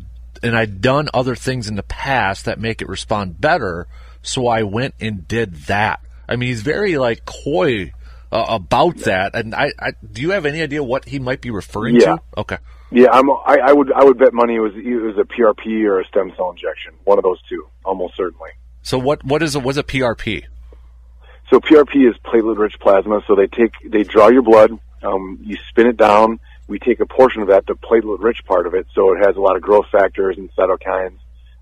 and 0.42 0.56
I'd 0.56 0.80
done 0.80 1.08
other 1.14 1.36
things 1.36 1.68
in 1.68 1.76
the 1.76 1.82
past 1.82 2.44
that 2.46 2.58
make 2.58 2.82
it 2.82 2.88
respond 2.88 3.40
better, 3.40 3.86
so 4.22 4.46
I 4.46 4.62
went 4.62 4.94
and 5.00 5.26
did 5.26 5.54
that. 5.66 6.00
I 6.28 6.36
mean, 6.36 6.48
he's 6.48 6.62
very 6.62 6.96
like 6.98 7.24
coy 7.24 7.92
uh, 8.30 8.46
about 8.48 8.96
that, 8.98 9.34
and 9.34 9.54
I, 9.54 9.72
I 9.78 9.92
do 10.10 10.22
you 10.22 10.30
have 10.30 10.46
any 10.46 10.62
idea 10.62 10.82
what 10.82 11.04
he 11.04 11.18
might 11.18 11.40
be 11.40 11.50
referring 11.50 11.96
yeah. 11.96 12.16
to? 12.16 12.22
Okay. 12.38 12.58
Yeah, 12.90 13.08
I'm, 13.10 13.30
I, 13.30 13.58
I 13.64 13.72
would 13.72 13.92
I 13.92 14.04
would 14.04 14.18
bet 14.18 14.34
money 14.34 14.56
it 14.56 14.60
was 14.60 14.72
it 14.74 15.02
was 15.02 15.16
a 15.18 15.24
PRP 15.24 15.84
or 15.84 16.00
a 16.00 16.06
stem 16.06 16.32
cell 16.36 16.50
injection, 16.50 16.92
one 17.04 17.18
of 17.18 17.24
those 17.24 17.40
two, 17.48 17.66
almost 17.84 18.16
certainly. 18.16 18.50
So 18.82 18.98
what 18.98 19.24
what 19.24 19.42
is 19.42 19.54
a, 19.54 19.60
what's 19.60 19.78
a 19.78 19.82
PRP? 19.82 20.44
So 21.50 21.60
PRP 21.60 22.08
is 22.08 22.16
platelet 22.24 22.58
rich 22.58 22.78
plasma. 22.80 23.22
So 23.26 23.34
they 23.34 23.46
take 23.46 23.72
they 23.84 24.02
draw 24.02 24.28
your 24.28 24.42
blood, 24.42 24.78
um, 25.02 25.38
you 25.42 25.56
spin 25.68 25.86
it 25.86 25.96
down. 25.96 26.40
We 26.68 26.78
take 26.78 27.00
a 27.00 27.06
portion 27.06 27.42
of 27.42 27.48
that, 27.48 27.66
the 27.66 27.74
platelet 27.74 28.22
rich 28.22 28.44
part 28.44 28.66
of 28.66 28.74
it, 28.74 28.86
so 28.94 29.14
it 29.14 29.24
has 29.24 29.36
a 29.36 29.40
lot 29.40 29.56
of 29.56 29.62
growth 29.62 29.86
factors 29.90 30.38
and 30.38 30.54
cytokines. 30.54 31.18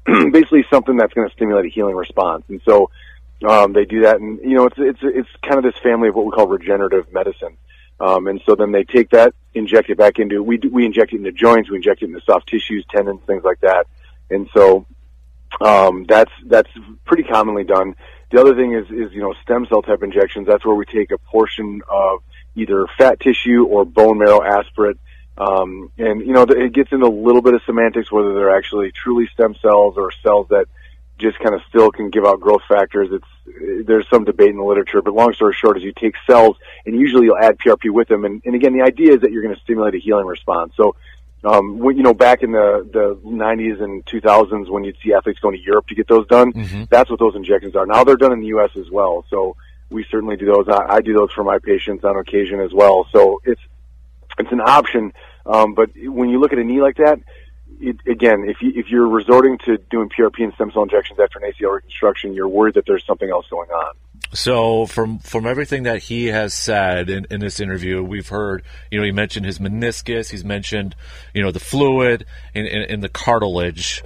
Basically, 0.32 0.64
something 0.70 0.96
that's 0.96 1.12
going 1.12 1.28
to 1.28 1.34
stimulate 1.34 1.66
a 1.66 1.68
healing 1.68 1.94
response. 1.94 2.44
And 2.48 2.60
so 2.64 2.90
um, 3.46 3.72
they 3.72 3.84
do 3.84 4.02
that, 4.02 4.20
and 4.20 4.38
you 4.40 4.56
know 4.56 4.66
it's 4.66 4.76
it's 4.78 5.00
it's 5.02 5.28
kind 5.42 5.58
of 5.58 5.64
this 5.64 5.80
family 5.82 6.08
of 6.08 6.14
what 6.14 6.26
we 6.26 6.32
call 6.32 6.46
regenerative 6.46 7.12
medicine. 7.12 7.56
Um, 8.00 8.26
and 8.28 8.40
so 8.46 8.54
then 8.54 8.72
they 8.72 8.84
take 8.84 9.10
that, 9.10 9.34
inject 9.52 9.90
it 9.90 9.98
back 9.98 10.18
into, 10.18 10.42
we, 10.42 10.58
we 10.58 10.86
inject 10.86 11.12
it 11.12 11.16
into 11.16 11.32
joints, 11.32 11.68
we 11.68 11.76
inject 11.76 12.02
it 12.02 12.06
into 12.06 12.20
soft 12.22 12.48
tissues, 12.48 12.84
tendons, 12.90 13.20
things 13.26 13.44
like 13.44 13.60
that. 13.60 13.86
And 14.30 14.48
so, 14.54 14.86
um, 15.60 16.06
that's, 16.08 16.32
that's 16.46 16.70
pretty 17.04 17.24
commonly 17.24 17.64
done. 17.64 17.94
The 18.30 18.40
other 18.40 18.54
thing 18.54 18.72
is, 18.72 18.86
is, 18.86 19.12
you 19.12 19.20
know, 19.20 19.34
stem 19.42 19.66
cell 19.66 19.82
type 19.82 20.02
injections. 20.02 20.46
That's 20.46 20.64
where 20.64 20.74
we 20.74 20.86
take 20.86 21.10
a 21.10 21.18
portion 21.18 21.82
of 21.88 22.20
either 22.54 22.86
fat 22.96 23.20
tissue 23.20 23.66
or 23.66 23.84
bone 23.84 24.18
marrow 24.18 24.42
aspirate. 24.42 24.96
Um, 25.40 25.90
and, 25.96 26.20
you 26.20 26.34
know, 26.34 26.42
it 26.42 26.74
gets 26.74 26.92
into 26.92 27.06
a 27.06 27.08
little 27.08 27.40
bit 27.40 27.54
of 27.54 27.62
semantics, 27.64 28.12
whether 28.12 28.34
they're 28.34 28.54
actually 28.54 28.92
truly 28.92 29.26
stem 29.32 29.54
cells 29.62 29.94
or 29.96 30.12
cells 30.22 30.48
that 30.50 30.66
just 31.16 31.38
kind 31.38 31.54
of 31.54 31.62
still 31.66 31.90
can 31.90 32.10
give 32.10 32.26
out 32.26 32.40
growth 32.40 32.60
factors. 32.68 33.08
It's 33.10 33.86
there's 33.86 34.06
some 34.10 34.24
debate 34.24 34.50
in 34.50 34.58
the 34.58 34.62
literature, 34.64 35.00
but 35.00 35.14
long 35.14 35.32
story 35.32 35.54
short 35.54 35.78
is 35.78 35.82
you 35.82 35.92
take 35.92 36.14
cells 36.26 36.58
and 36.84 36.94
usually 36.94 37.24
you'll 37.24 37.38
add 37.38 37.58
PRP 37.58 37.90
with 37.90 38.08
them. 38.08 38.26
And, 38.26 38.42
and 38.44 38.54
again, 38.54 38.74
the 38.74 38.82
idea 38.82 39.14
is 39.14 39.22
that 39.22 39.32
you're 39.32 39.42
going 39.42 39.54
to 39.54 39.60
stimulate 39.62 39.94
a 39.94 39.98
healing 39.98 40.26
response. 40.26 40.74
So, 40.76 40.94
um, 41.42 41.78
when, 41.78 41.96
you 41.96 42.02
know, 42.02 42.12
back 42.12 42.42
in 42.42 42.52
the 42.52 42.86
the 42.92 43.18
90s 43.26 43.82
and 43.82 44.04
2000s 44.04 44.68
when 44.68 44.84
you'd 44.84 44.98
see 45.02 45.14
athletes 45.14 45.40
going 45.40 45.56
to 45.56 45.62
Europe 45.62 45.86
to 45.88 45.94
get 45.94 46.06
those 46.06 46.26
done, 46.26 46.52
mm-hmm. 46.52 46.84
that's 46.90 47.08
what 47.08 47.18
those 47.18 47.34
injections 47.34 47.74
are. 47.76 47.86
Now 47.86 48.04
they're 48.04 48.16
done 48.16 48.32
in 48.32 48.40
the 48.40 48.48
U.S. 48.48 48.72
as 48.76 48.90
well. 48.90 49.24
So 49.30 49.56
we 49.88 50.04
certainly 50.10 50.36
do 50.36 50.44
those. 50.44 50.68
I, 50.68 50.96
I 50.96 51.00
do 51.00 51.14
those 51.14 51.32
for 51.32 51.42
my 51.42 51.58
patients 51.58 52.04
on 52.04 52.18
occasion 52.18 52.60
as 52.60 52.74
well. 52.74 53.06
So 53.10 53.40
it's 53.44 53.60
it's 54.40 54.52
an 54.52 54.60
option. 54.60 55.12
Um, 55.46 55.74
but 55.74 55.90
when 55.96 56.28
you 56.28 56.40
look 56.40 56.52
at 56.52 56.58
a 56.58 56.64
knee 56.64 56.80
like 56.80 56.96
that, 56.96 57.20
it, 57.80 57.96
again, 58.06 58.44
if 58.46 58.60
you 58.60 58.72
if 58.74 58.88
you're 58.88 59.08
resorting 59.08 59.58
to 59.64 59.78
doing 59.90 60.10
PRP 60.10 60.44
and 60.44 60.52
stem 60.54 60.70
cell 60.72 60.82
injections 60.82 61.18
after 61.18 61.38
an 61.38 61.50
ACL 61.50 61.74
reconstruction, 61.74 62.34
you're 62.34 62.48
worried 62.48 62.74
that 62.74 62.84
there's 62.86 63.04
something 63.06 63.30
else 63.30 63.46
going 63.48 63.70
on. 63.70 63.94
So 64.32 64.86
from 64.86 65.18
from 65.18 65.46
everything 65.46 65.84
that 65.84 66.02
he 66.02 66.26
has 66.26 66.52
said 66.52 67.08
in, 67.08 67.26
in 67.30 67.40
this 67.40 67.58
interview, 67.58 68.02
we've 68.02 68.28
heard, 68.28 68.62
you 68.90 68.98
know, 68.98 69.04
he 69.04 69.12
mentioned 69.12 69.46
his 69.46 69.58
meniscus, 69.58 70.30
he's 70.30 70.44
mentioned, 70.44 70.94
you 71.34 71.42
know, 71.42 71.50
the 71.50 71.60
fluid 71.60 72.26
and, 72.54 72.66
and, 72.66 72.90
and 72.90 73.02
the 73.02 73.08
cartilage 73.08 74.04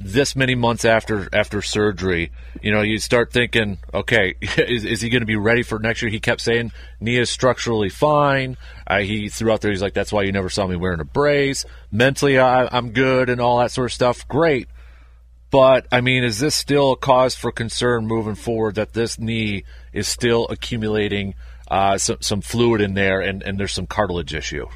this 0.00 0.34
many 0.34 0.54
months 0.54 0.84
after 0.84 1.28
after 1.32 1.62
surgery, 1.62 2.32
you 2.62 2.72
know, 2.72 2.82
you 2.82 2.98
start 2.98 3.32
thinking, 3.32 3.78
okay, 3.92 4.34
is, 4.40 4.84
is 4.84 5.00
he 5.00 5.10
going 5.10 5.20
to 5.20 5.26
be 5.26 5.36
ready 5.36 5.62
for 5.62 5.78
next 5.78 6.02
year? 6.02 6.10
He 6.10 6.20
kept 6.20 6.40
saying 6.40 6.72
knee 7.00 7.18
is 7.18 7.30
structurally 7.30 7.90
fine. 7.90 8.56
He 8.90 9.28
threw 9.28 9.52
out 9.52 9.60
there, 9.60 9.70
he's 9.70 9.82
like, 9.82 9.94
that's 9.94 10.12
why 10.12 10.22
you 10.22 10.32
never 10.32 10.48
saw 10.48 10.66
me 10.66 10.76
wearing 10.76 11.00
a 11.00 11.04
brace. 11.04 11.64
Mentally, 11.92 12.38
I, 12.38 12.66
I'm 12.66 12.90
good 12.90 13.28
and 13.30 13.40
all 13.40 13.58
that 13.58 13.70
sort 13.70 13.90
of 13.90 13.92
stuff. 13.92 14.26
Great. 14.26 14.66
But, 15.50 15.86
I 15.90 16.00
mean, 16.00 16.24
is 16.24 16.38
this 16.38 16.54
still 16.54 16.92
a 16.92 16.96
cause 16.96 17.34
for 17.34 17.50
concern 17.50 18.06
moving 18.06 18.36
forward 18.36 18.76
that 18.76 18.92
this 18.92 19.18
knee 19.18 19.64
is 19.92 20.06
still 20.06 20.46
accumulating 20.48 21.34
uh, 21.68 21.98
some, 21.98 22.18
some 22.20 22.40
fluid 22.40 22.80
in 22.80 22.94
there 22.94 23.20
and, 23.20 23.42
and 23.42 23.58
there's 23.58 23.72
some 23.72 23.86
cartilage 23.86 24.34
issue? 24.34 24.66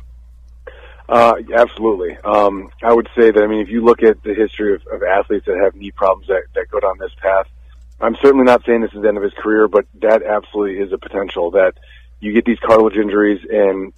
Uh, 1.09 1.35
absolutely. 1.55 2.17
Um, 2.25 2.71
I 2.83 2.93
would 2.93 3.09
say 3.17 3.31
that, 3.31 3.43
I 3.43 3.47
mean, 3.47 3.61
if 3.61 3.69
you 3.69 3.85
look 3.85 4.03
at 4.03 4.23
the 4.23 4.35
history 4.35 4.75
of, 4.75 4.87
of 4.91 5.03
athletes 5.03 5.47
that 5.47 5.59
have 5.63 5.75
knee 5.75 5.91
problems 5.91 6.29
that, 6.29 6.45
that 6.55 6.71
go 6.71 6.81
down 6.81 6.99
this 6.99 7.15
path, 7.21 7.47
I'm 8.01 8.17
certainly 8.17 8.45
not 8.45 8.65
saying 8.65 8.81
this 8.81 8.93
is 8.95 9.03
the 9.03 9.09
end 9.09 9.19
of 9.19 9.23
his 9.23 9.35
career, 9.35 9.69
but 9.69 9.87
that 10.01 10.23
absolutely 10.23 10.79
is 10.79 10.93
a 10.93 10.99
potential 10.99 11.51
that 11.53 11.75
you 12.21 12.33
get 12.33 12.45
these 12.45 12.59
cartilage 12.59 12.97
injuries 12.97 13.47
and 13.51 13.93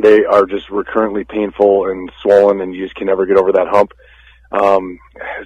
they 0.00 0.24
are 0.24 0.46
just 0.46 0.70
recurrently 0.70 1.24
painful 1.24 1.90
and 1.90 2.10
swollen 2.20 2.60
and 2.60 2.74
you 2.74 2.84
just 2.84 2.96
can 2.96 3.06
never 3.06 3.26
get 3.26 3.36
over 3.36 3.52
that 3.52 3.68
hump. 3.68 3.92
Um, 4.52 4.98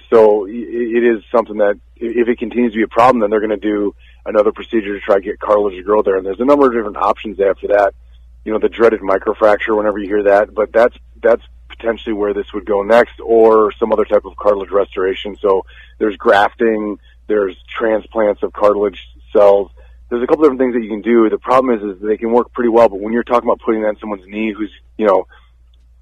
so 0.09 0.45
it 0.47 1.03
is 1.03 1.23
something 1.31 1.57
that 1.57 1.79
if 1.95 2.27
it 2.27 2.37
continues 2.37 2.73
to 2.73 2.77
be 2.77 2.83
a 2.83 2.87
problem, 2.87 3.21
then 3.21 3.29
they're 3.29 3.39
going 3.39 3.49
to 3.49 3.57
do 3.57 3.95
another 4.25 4.51
procedure 4.51 4.93
to 4.93 4.99
try 4.99 5.15
to 5.15 5.21
get 5.21 5.39
cartilage 5.39 5.75
to 5.75 5.83
grow 5.83 6.01
there. 6.01 6.17
And 6.17 6.25
there's 6.25 6.41
a 6.41 6.45
number 6.45 6.67
of 6.67 6.73
different 6.73 6.97
options 6.97 7.39
after 7.39 7.67
that 7.69 7.93
you 8.45 8.51
know, 8.51 8.59
the 8.59 8.69
dreaded 8.69 9.01
microfracture 9.01 9.75
whenever 9.75 9.99
you 9.99 10.07
hear 10.07 10.23
that, 10.23 10.53
but 10.53 10.71
that's, 10.71 10.95
that's 11.21 11.43
potentially 11.69 12.13
where 12.13 12.33
this 12.33 12.53
would 12.53 12.65
go 12.65 12.81
next 12.81 13.19
or 13.23 13.71
some 13.73 13.91
other 13.91 14.05
type 14.05 14.25
of 14.25 14.35
cartilage 14.35 14.71
restoration. 14.71 15.37
So 15.41 15.65
there's 15.97 16.15
grafting, 16.15 16.99
there's 17.27 17.55
transplants 17.67 18.43
of 18.43 18.53
cartilage 18.53 19.07
cells. 19.31 19.71
There's 20.09 20.23
a 20.23 20.27
couple 20.27 20.43
different 20.43 20.61
things 20.61 20.73
that 20.73 20.81
you 20.81 20.89
can 20.89 21.01
do. 21.01 21.29
The 21.29 21.37
problem 21.37 21.77
is, 21.77 21.97
is 21.97 22.01
they 22.01 22.17
can 22.17 22.31
work 22.31 22.53
pretty 22.53 22.69
well, 22.69 22.87
but 22.87 22.99
when 22.99 23.13
you're 23.13 23.23
talking 23.23 23.47
about 23.47 23.59
putting 23.59 23.81
that 23.81 23.89
in 23.89 23.97
someone's 23.97 24.25
knee 24.25 24.53
who's, 24.53 24.71
you 24.97 25.05
know, 25.05 25.27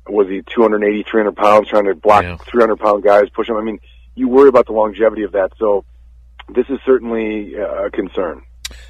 was 0.07 0.27
he 0.27 0.43
280, 0.43 1.03
300 1.03 1.35
pounds 1.35 1.67
trying 1.67 1.85
to 1.85 1.95
block 1.95 2.23
yeah. 2.23 2.37
300 2.37 2.75
pound 2.77 3.03
guys, 3.03 3.29
push 3.29 3.47
them? 3.47 3.57
I 3.57 3.61
mean, 3.61 3.79
you 4.13 4.27
worry 4.27 4.49
about 4.49 4.67
the 4.67 4.73
longevity 4.73 5.23
of 5.23 5.31
that. 5.31 5.53
So 5.57 5.83
this 6.47 6.67
is 6.69 6.79
certainly 6.85 7.55
a 7.55 7.89
concern. 7.89 8.43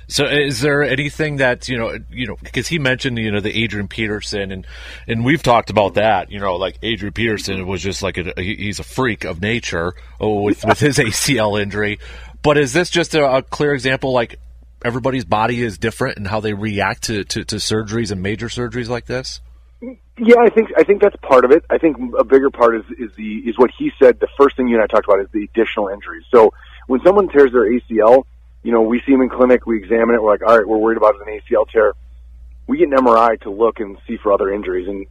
So, 0.07 0.25
is 0.25 0.61
there 0.61 0.83
anything 0.83 1.37
that 1.37 1.67
you 1.67 1.77
know, 1.77 1.97
you 2.09 2.27
know, 2.27 2.37
because 2.41 2.67
he 2.67 2.79
mentioned 2.79 3.17
you 3.17 3.31
know 3.31 3.39
the 3.39 3.63
Adrian 3.63 3.87
Peterson 3.87 4.51
and 4.51 4.67
and 5.07 5.25
we've 5.25 5.43
talked 5.43 5.69
about 5.69 5.95
that. 5.95 6.31
You 6.31 6.39
know, 6.39 6.55
like 6.55 6.77
Adrian 6.81 7.13
Peterson 7.13 7.65
was 7.67 7.81
just 7.81 8.01
like 8.01 8.17
a, 8.17 8.33
he's 8.41 8.79
a 8.79 8.83
freak 8.83 9.25
of 9.25 9.41
nature 9.41 9.93
oh, 10.19 10.41
with 10.41 10.63
with 10.65 10.79
his 10.79 10.97
ACL 10.99 11.61
injury. 11.61 11.99
But 12.41 12.57
is 12.57 12.73
this 12.73 12.89
just 12.89 13.15
a, 13.15 13.37
a, 13.37 13.41
clear 13.41 13.73
example? 13.73 14.13
Like 14.13 14.39
everybody's 14.83 15.25
body 15.25 15.61
is 15.63 15.79
different 15.79 16.17
and 16.17 16.27
how 16.27 16.39
they 16.39 16.53
react 16.53 17.05
to, 17.05 17.23
to, 17.23 17.43
to 17.43 17.55
surgeries 17.55 18.11
and 18.11 18.21
major 18.21 18.49
surgeries 18.49 18.87
like 18.87 19.07
this. 19.07 19.41
Yeah, 19.81 20.37
I 20.39 20.49
think 20.49 20.69
I 20.77 20.83
think 20.83 21.01
that's 21.01 21.15
part 21.17 21.43
of 21.43 21.51
it. 21.51 21.65
I 21.69 21.77
think 21.77 21.97
a 22.17 22.23
bigger 22.23 22.49
part 22.49 22.75
is 22.77 22.85
is 22.97 23.13
the 23.17 23.39
is 23.39 23.57
what 23.57 23.71
he 23.77 23.91
said. 23.99 24.19
The 24.19 24.29
first 24.37 24.55
thing 24.55 24.67
you 24.67 24.75
and 24.75 24.83
I 24.83 24.87
talked 24.87 25.05
about 25.05 25.19
is 25.19 25.27
the 25.33 25.43
additional 25.43 25.89
injuries. 25.89 26.23
So 26.31 26.53
when 26.87 27.01
someone 27.03 27.27
tears 27.27 27.51
their 27.51 27.69
ACL 27.69 28.25
you 28.65 28.71
know, 28.71 28.81
we 28.81 28.99
see 29.05 29.11
them 29.11 29.21
in 29.21 29.29
clinic, 29.29 29.67
we 29.67 29.77
examine 29.77 30.15
it, 30.15 30.23
we're 30.23 30.31
like, 30.31 30.41
all 30.41 30.57
right, 30.57 30.67
we're 30.67 30.79
worried 30.79 30.97
about 30.97 31.15
an 31.15 31.27
ACL 31.39 31.69
tear. 31.69 31.93
We 32.65 32.79
get 32.79 32.87
an 32.87 32.97
MRI 32.97 33.39
to 33.41 33.51
look 33.51 33.79
and 33.79 33.95
see 34.07 34.17
for 34.17 34.31
other 34.31 34.51
injuries, 34.51 34.87
and 34.87 35.05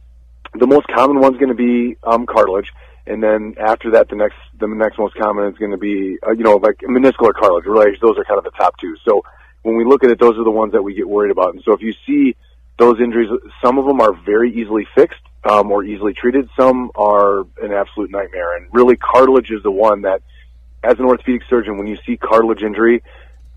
the 0.59 0.67
most 0.67 0.87
common 0.87 1.21
one's 1.21 1.37
going 1.37 1.49
to 1.49 1.55
be 1.55 1.95
um, 2.03 2.25
cartilage, 2.25 2.73
and 3.07 3.23
then 3.23 3.55
after 3.57 3.91
that, 3.91 4.09
the 4.09 4.17
next 4.17 4.35
the 4.59 4.67
next 4.67 4.99
most 4.99 5.15
common 5.15 5.45
is 5.45 5.57
going 5.57 5.71
to 5.71 5.77
be, 5.77 6.17
uh, 6.27 6.31
you 6.31 6.43
know, 6.43 6.57
like 6.57 6.79
meniscal 6.79 7.27
or 7.27 7.33
cartilage. 7.33 7.65
Really, 7.65 7.97
those 8.01 8.17
are 8.17 8.25
kind 8.25 8.37
of 8.37 8.43
the 8.43 8.51
top 8.51 8.77
two. 8.77 8.97
So 9.05 9.23
when 9.61 9.77
we 9.77 9.85
look 9.85 10.03
at 10.03 10.11
it, 10.11 10.19
those 10.19 10.37
are 10.37 10.43
the 10.43 10.51
ones 10.51 10.73
that 10.73 10.81
we 10.81 10.93
get 10.93 11.07
worried 11.07 11.31
about. 11.31 11.53
And 11.53 11.63
so 11.63 11.71
if 11.71 11.81
you 11.81 11.93
see 12.05 12.35
those 12.77 12.99
injuries, 12.99 13.29
some 13.63 13.77
of 13.77 13.85
them 13.85 14.01
are 14.01 14.11
very 14.11 14.53
easily 14.53 14.85
fixed 14.95 15.21
um, 15.45 15.71
or 15.71 15.85
easily 15.85 16.13
treated. 16.13 16.49
Some 16.57 16.91
are 16.95 17.41
an 17.61 17.71
absolute 17.71 18.11
nightmare. 18.11 18.57
And 18.57 18.67
really, 18.73 18.97
cartilage 18.97 19.49
is 19.49 19.63
the 19.63 19.71
one 19.71 20.01
that, 20.01 20.23
as 20.83 20.99
an 20.99 21.05
orthopedic 21.05 21.43
surgeon, 21.49 21.77
when 21.77 21.87
you 21.87 21.97
see 22.05 22.17
cartilage 22.17 22.63
injury, 22.63 23.01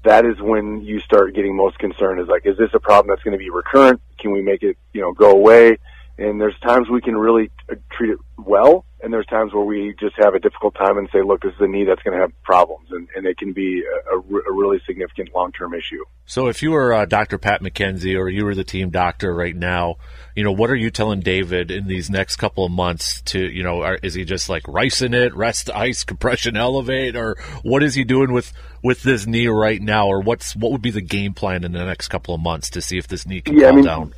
that 0.05 0.25
is 0.25 0.41
when 0.41 0.83
you 0.83 1.01
start 1.01 1.35
getting 1.35 1.57
most 1.57 1.79
concerned 1.79 2.21
is 2.21 2.29
like, 2.29 2.47
is 2.47 2.57
this 2.57 2.71
a 2.75 2.81
problem 2.81 3.09
that's 3.09 3.23
going 3.23 3.33
to 3.33 3.39
be 3.39 3.51
recurrent? 3.51 4.01
Can 4.19 4.33
we 4.33 4.43
make 4.43 4.63
it, 4.63 4.77
you 4.93 5.01
know, 5.01 5.13
go 5.13 5.31
away? 5.31 5.79
And 6.19 6.41
there's 6.41 6.59
times 6.59 6.89
we 6.91 7.01
can 7.01 7.17
really 7.17 7.51
uh, 7.71 7.77
treat 7.93 8.11
it 8.11 8.19
well, 8.37 8.85
and 9.01 9.13
there's 9.13 9.27
times 9.27 9.55
where 9.55 9.65
we 9.65 9.95
just 10.01 10.17
have 10.19 10.35
a 10.35 10.41
difficult 10.41 10.75
time 10.75 10.99
and 10.99 11.09
say, 11.13 11.23
look, 11.23 11.43
this 11.43 11.55
is 11.55 11.61
a 11.61 11.69
knee 11.69 11.85
that's 11.85 12.03
going 12.03 12.17
to 12.17 12.21
have 12.21 12.33
problems, 12.43 12.89
and, 12.91 13.09
and 13.15 13.25
it 13.25 13.39
can 13.39 13.53
be 13.53 13.85
a, 14.13 14.17
a 14.17 14.53
really 14.53 14.81
significant 14.85 15.33
long-term 15.33 15.75
issue. 15.75 16.03
So 16.27 16.49
if 16.49 16.61
you 16.61 16.73
were 16.73 16.93
uh, 16.93 17.05
Dr. 17.05 17.39
Pat 17.39 17.63
McKenzie 17.63 18.19
or 18.19 18.29
you 18.29 18.45
were 18.45 18.57
the 18.57 18.65
team 18.65 18.91
doctor 18.91 19.33
right 19.33 19.55
now, 19.55 19.97
you 20.35 20.43
know, 20.43 20.51
what 20.51 20.71
are 20.71 20.77
you 20.77 20.91
telling 20.91 21.21
David 21.21 21.71
in 21.71 21.87
these 21.87 22.11
next 22.11 22.37
couple 22.37 22.65
of 22.65 22.73
months 22.73 23.23
to, 23.23 23.39
you 23.39 23.63
know, 23.63 23.83
are, 23.83 23.99
is 24.03 24.15
he 24.15 24.25
just 24.25 24.49
like 24.49 24.67
ricing 24.67 25.15
it, 25.15 25.37
rest, 25.37 25.71
ice, 25.71 26.03
compression, 26.03 26.57
elevate, 26.57 27.15
or 27.15 27.37
what 27.63 27.85
is 27.85 27.95
he 27.95 28.03
doing 28.03 28.33
with, 28.33 28.53
with 28.83 29.05
this 29.05 29.25
knee 29.25 29.47
right 29.47 29.81
now, 29.81 30.09
or 30.09 30.21
what's, 30.21 30.57
what 30.57 30.73
would 30.73 30.83
be 30.83 30.91
the 30.91 31.01
game 31.01 31.33
plan 31.33 31.63
in 31.63 31.71
the 31.71 31.85
next 31.85 32.09
couple 32.09 32.35
of 32.35 32.41
months 32.41 32.71
to 32.71 32.83
see 32.83 32.99
if 32.99 33.07
this 33.07 33.25
knee 33.25 33.41
can 33.41 33.57
yeah, 33.57 33.69
calm 33.69 33.73
I 33.73 33.77
mean, 33.77 33.85
down? 33.85 34.15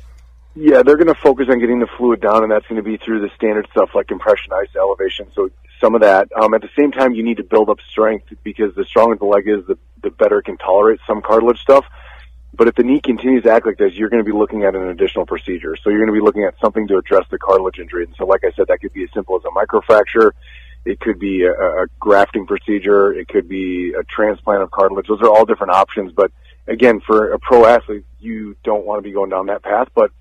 Yeah, 0.53 0.83
they're 0.83 0.97
going 0.97 1.07
to 1.07 1.15
focus 1.15 1.47
on 1.49 1.59
getting 1.59 1.79
the 1.79 1.87
fluid 1.97 2.19
down, 2.19 2.43
and 2.43 2.51
that's 2.51 2.67
going 2.67 2.81
to 2.81 2.83
be 2.83 2.97
through 2.97 3.21
the 3.21 3.29
standard 3.35 3.67
stuff 3.71 3.91
like 3.95 4.07
compression, 4.07 4.51
ice, 4.51 4.67
elevation. 4.75 5.27
So 5.33 5.49
some 5.81 5.95
of 5.95 6.01
that. 6.01 6.29
Um, 6.39 6.53
at 6.53 6.61
the 6.61 6.69
same 6.77 6.91
time, 6.91 7.13
you 7.13 7.23
need 7.23 7.37
to 7.37 7.43
build 7.43 7.69
up 7.69 7.79
strength 7.89 8.27
because 8.43 8.73
the 8.75 8.85
stronger 8.85 9.15
the 9.15 9.25
leg 9.25 9.47
is, 9.47 9.65
the, 9.65 9.77
the 10.03 10.11
better 10.11 10.39
it 10.39 10.43
can 10.43 10.57
tolerate 10.57 10.99
some 11.07 11.21
cartilage 11.21 11.59
stuff. 11.59 11.85
But 12.53 12.67
if 12.67 12.75
the 12.75 12.83
knee 12.83 12.99
continues 12.99 13.43
to 13.43 13.51
act 13.51 13.65
like 13.65 13.77
this, 13.77 13.93
you're 13.93 14.09
going 14.09 14.23
to 14.23 14.29
be 14.29 14.37
looking 14.37 14.63
at 14.63 14.75
an 14.75 14.89
additional 14.89 15.25
procedure. 15.25 15.75
So 15.77 15.89
you're 15.89 15.99
going 15.99 16.13
to 16.13 16.19
be 16.19 16.23
looking 16.23 16.43
at 16.43 16.59
something 16.59 16.87
to 16.89 16.97
address 16.97 17.25
the 17.31 17.39
cartilage 17.39 17.79
injury. 17.79 18.03
And 18.03 18.15
so, 18.17 18.25
like 18.25 18.43
I 18.43 18.51
said, 18.51 18.67
that 18.67 18.79
could 18.81 18.93
be 18.93 19.03
as 19.03 19.09
simple 19.13 19.37
as 19.37 19.43
a 19.45 19.49
microfracture. 19.49 20.31
It 20.83 20.99
could 20.99 21.17
be 21.17 21.43
a, 21.43 21.53
a 21.53 21.87
grafting 21.99 22.45
procedure. 22.45 23.13
It 23.13 23.27
could 23.29 23.47
be 23.47 23.93
a 23.93 24.03
transplant 24.03 24.63
of 24.63 24.71
cartilage. 24.71 25.07
Those 25.07 25.21
are 25.21 25.29
all 25.29 25.45
different 25.45 25.73
options. 25.73 26.11
But 26.11 26.31
again, 26.67 26.99
for 26.99 27.31
a 27.31 27.39
pro 27.39 27.65
athlete, 27.65 28.05
you 28.19 28.57
don't 28.63 28.85
want 28.85 28.99
to 28.99 29.03
be 29.03 29.13
going 29.13 29.29
down 29.29 29.45
that 29.45 29.63
path. 29.63 29.87
But 29.95 30.11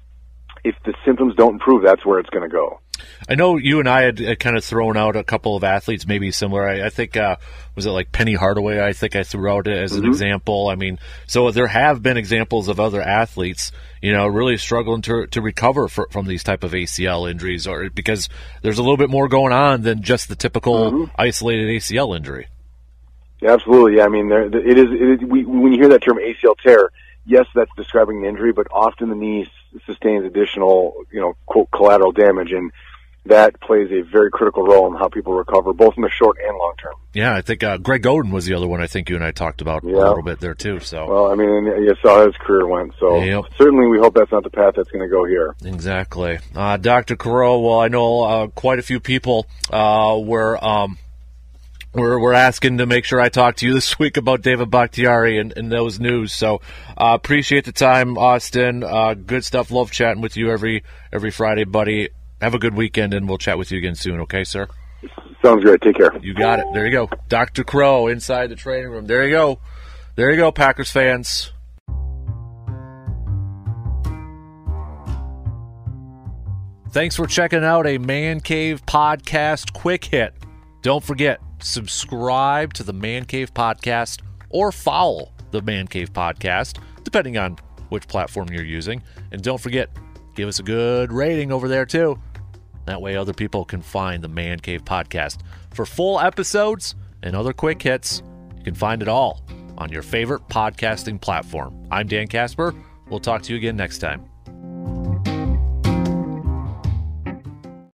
if 0.65 0.75
the 0.85 0.95
symptoms 1.05 1.35
don't 1.35 1.55
improve, 1.55 1.83
that's 1.83 2.05
where 2.05 2.19
it's 2.19 2.31
going 2.31 2.49
to 2.49 2.53
go. 2.53 2.81
I 3.29 3.35
know 3.35 3.57
you 3.57 3.79
and 3.79 3.89
I 3.89 4.03
had 4.03 4.41
kind 4.41 4.57
of 4.57 4.65
thrown 4.65 4.97
out 4.97 5.17
a 5.17 5.25
couple 5.25 5.57
of 5.57 5.65
athletes, 5.65 6.07
maybe 6.07 6.31
similar. 6.33 6.69
I, 6.69 6.87
I 6.87 6.91
think 6.91 7.17
uh, 7.17 7.37
was 7.75 7.87
it 7.87 7.91
like 7.91 8.13
Penny 8.13 8.35
Hardaway? 8.35 8.81
I 8.81 8.93
think 8.93 9.17
I 9.17 9.23
threw 9.23 9.51
out 9.51 9.67
it 9.67 9.77
as 9.77 9.93
mm-hmm. 9.93 10.05
an 10.05 10.11
example. 10.11 10.69
I 10.69 10.75
mean, 10.75 10.99
so 11.27 11.51
there 11.51 11.67
have 11.67 12.03
been 12.03 12.17
examples 12.17 12.69
of 12.69 12.81
other 12.81 13.01
athletes, 13.01 13.73
you 14.03 14.13
know, 14.13 14.27
really 14.27 14.57
struggling 14.57 15.03
to 15.03 15.27
to 15.29 15.41
recover 15.41 15.89
for, 15.89 16.09
from 16.11 16.27
these 16.27 16.43
type 16.43 16.65
of 16.65 16.73
ACL 16.73 17.31
injuries, 17.31 17.67
or 17.67 17.91
because 17.91 18.29
there's 18.63 18.79
a 18.79 18.83
little 18.83 18.97
bit 18.97 19.11
more 19.11 19.29
going 19.29 19.53
on 19.53 19.83
than 19.83 20.03
just 20.03 20.29
the 20.29 20.37
typical 20.37 20.93
mm-hmm. 20.93 21.13
isolated 21.19 21.69
ACL 21.69 22.17
injury. 22.17 22.49
Yeah, 23.41 23.55
absolutely. 23.55 23.97
Yeah, 23.97 24.05
I 24.05 24.09
mean, 24.09 24.29
there, 24.29 24.43
it 24.43 24.79
is. 24.79 24.89
It 24.91 25.29
we, 25.29 25.45
when 25.45 25.73
you 25.73 25.79
hear 25.79 25.89
that 25.89 26.03
term 26.03 26.19
ACL 26.19 26.59
tear, 26.59 26.91
yes, 27.25 27.47
that's 27.55 27.71
describing 27.77 28.23
the 28.23 28.29
injury, 28.29 28.53
but 28.53 28.67
often 28.71 29.09
the 29.09 29.15
knee 29.15 29.51
sustains 29.87 30.25
additional, 30.25 30.95
you 31.13 31.21
know, 31.21 31.35
quote 31.47 31.71
collateral 31.71 32.13
damage, 32.13 32.53
and 32.53 32.71
that 33.27 33.61
plays 33.61 33.91
a 33.93 34.01
very 34.01 34.31
critical 34.31 34.63
role 34.65 34.87
in 34.87 34.95
how 34.99 35.09
people 35.09 35.35
recover, 35.35 35.73
both 35.75 35.95
in 35.97 36.03
the 36.03 36.09
short 36.11 36.39
and 36.43 36.57
long 36.57 36.73
term. 36.83 36.95
Yeah, 37.13 37.35
I 37.35 37.43
think 37.43 37.63
uh, 37.63 37.77
Greg 37.77 38.03
Oden 38.05 38.33
was 38.33 38.47
the 38.47 38.55
other 38.55 38.67
one. 38.67 38.81
I 38.81 38.87
think 38.87 39.11
you 39.11 39.17
and 39.17 39.25
I 39.25 39.31
talked 39.31 39.61
about 39.61 39.85
Yeah. 39.85 39.97
a 39.97 40.09
little 40.09 40.23
bit 40.23 40.41
there 40.41 40.55
too. 40.55 40.81
So 40.81 41.07
Well, 41.07 41.31
I 41.31 41.35
mean, 41.35 41.67
you 41.67 41.95
saw 42.01 42.21
how 42.21 42.27
his 42.27 42.37
career 42.37 42.67
went, 42.67 42.95
so 42.99 43.21
Yep. 43.23 43.45
certainly 43.59 43.87
we 43.89 43.99
hope 43.99 44.15
that's 44.15 44.33
not 44.33 44.43
the 44.43 44.51
path 44.51 44.75
that's 44.77 44.91
going 44.91 45.07
to 45.07 45.15
go 45.15 45.25
here. 45.27 45.55
exactly, 45.65 46.39
uh, 46.57 46.79
Doctor 46.79 47.15
Crow. 47.17 47.59
Well, 47.61 47.81
I 47.81 47.89
know 47.89 48.23
uh, 48.25 48.47
quite 48.49 48.79
a 48.79 48.83
few 48.83 49.01
people 49.01 49.47
uh, 49.71 50.19
were. 50.19 50.63
Um, 50.65 50.97
we're, 51.93 52.19
we're 52.21 52.33
asking 52.33 52.79
to 52.79 52.87
make 52.87 53.05
sure 53.05 53.21
I 53.21 53.29
talk 53.29 53.57
to 53.57 53.67
you 53.67 53.75
this 53.75 53.99
week 53.99 54.17
about 54.17 54.43
David 54.43 54.71
Bakhtiari 54.71 55.39
and, 55.39 55.57
and 55.57 55.71
those 55.71 55.99
news. 55.99 56.33
So 56.33 56.61
uh, 56.97 57.13
appreciate 57.15 57.65
the 57.65 57.73
time, 57.73 58.17
Austin. 58.17 58.85
Uh, 58.85 59.15
good 59.15 59.45
stuff. 59.45 59.71
Love 59.71 59.91
chatting 59.91 60.23
with 60.23 60.37
you 60.37 60.51
every 60.51 60.85
every 61.13 61.31
Friday, 61.31 61.65
buddy. 61.65 62.11
Have 62.41 62.55
a 62.55 62.59
good 62.59 62.75
weekend, 62.75 63.13
and 63.13 63.29
we'll 63.29 63.39
chat 63.39 63.59
with 63.59 63.71
you 63.71 63.79
again 63.79 63.95
soon. 63.95 64.21
Okay, 64.21 64.45
sir. 64.45 64.67
Sounds 65.43 65.63
great. 65.63 65.81
Take 65.81 65.97
care. 65.97 66.11
You 66.23 66.35
got 66.35 66.59
it. 66.59 66.67
There 66.73 66.87
you 66.87 66.93
go. 66.93 67.09
Dr. 67.29 67.65
Crow 67.65 68.07
inside 68.07 68.49
the 68.49 68.57
training 68.57 68.91
room. 68.91 69.07
There 69.07 69.25
you 69.25 69.31
go. 69.31 69.59
There 70.17 70.31
you 70.31 70.37
go, 70.37 70.53
Packers 70.53 70.91
fans. 70.91 71.53
Thanks 76.93 77.15
for 77.15 77.27
checking 77.27 77.63
out 77.63 77.87
a 77.87 77.99
Man 77.99 78.41
Cave 78.41 78.85
Podcast 78.85 79.73
quick 79.73 80.05
hit. 80.05 80.35
Don't 80.83 81.05
forget, 81.05 81.41
subscribe 81.63 82.73
to 82.75 82.83
the 82.83 82.93
Man 82.93 83.25
Cave 83.25 83.53
Podcast 83.55 84.23
or 84.51 84.73
follow 84.73 85.33
the 85.51 85.63
Man 85.63 85.87
Cave 85.87 86.13
Podcast, 86.13 86.79
depending 87.05 87.37
on 87.39 87.57
which 87.89 88.09
platform 88.09 88.49
you're 88.51 88.65
using. 88.65 89.03
And 89.33 89.43
don't 89.43 89.61
forget, 89.61 89.91
give 90.35 90.49
us 90.49 90.59
a 90.59 90.63
good 90.63 91.13
rating 91.13 91.53
over 91.53 91.69
there, 91.69 91.87
too. 91.87 92.19
That 92.87 93.01
way, 93.03 93.17
other 93.17 93.35
people 93.35 93.65
can 93.65 93.83
find 93.83 94.23
the 94.23 94.29
Man 94.29 94.59
Cave 94.59 94.85
Podcast. 94.85 95.41
For 95.75 95.87
full 95.87 96.21
episodes 96.21 96.95
and 97.23 97.37
other 97.37 97.53
quick 97.53 97.83
hits, 97.83 98.23
you 98.57 98.65
can 98.65 98.75
find 98.75 99.03
it 99.03 99.09
all 99.09 99.43
on 99.79 99.91
your 99.91 100.03
favorite 100.03 100.47
podcasting 100.49 101.21
platform. 101.21 101.87
I'm 101.91 102.07
Dan 102.07 102.29
Casper. 102.29 102.75
We'll 103.09 103.21
talk 103.21 103.43
to 103.43 103.53
you 103.53 103.59
again 103.59 103.77
next 103.77 103.99
time. 103.99 104.30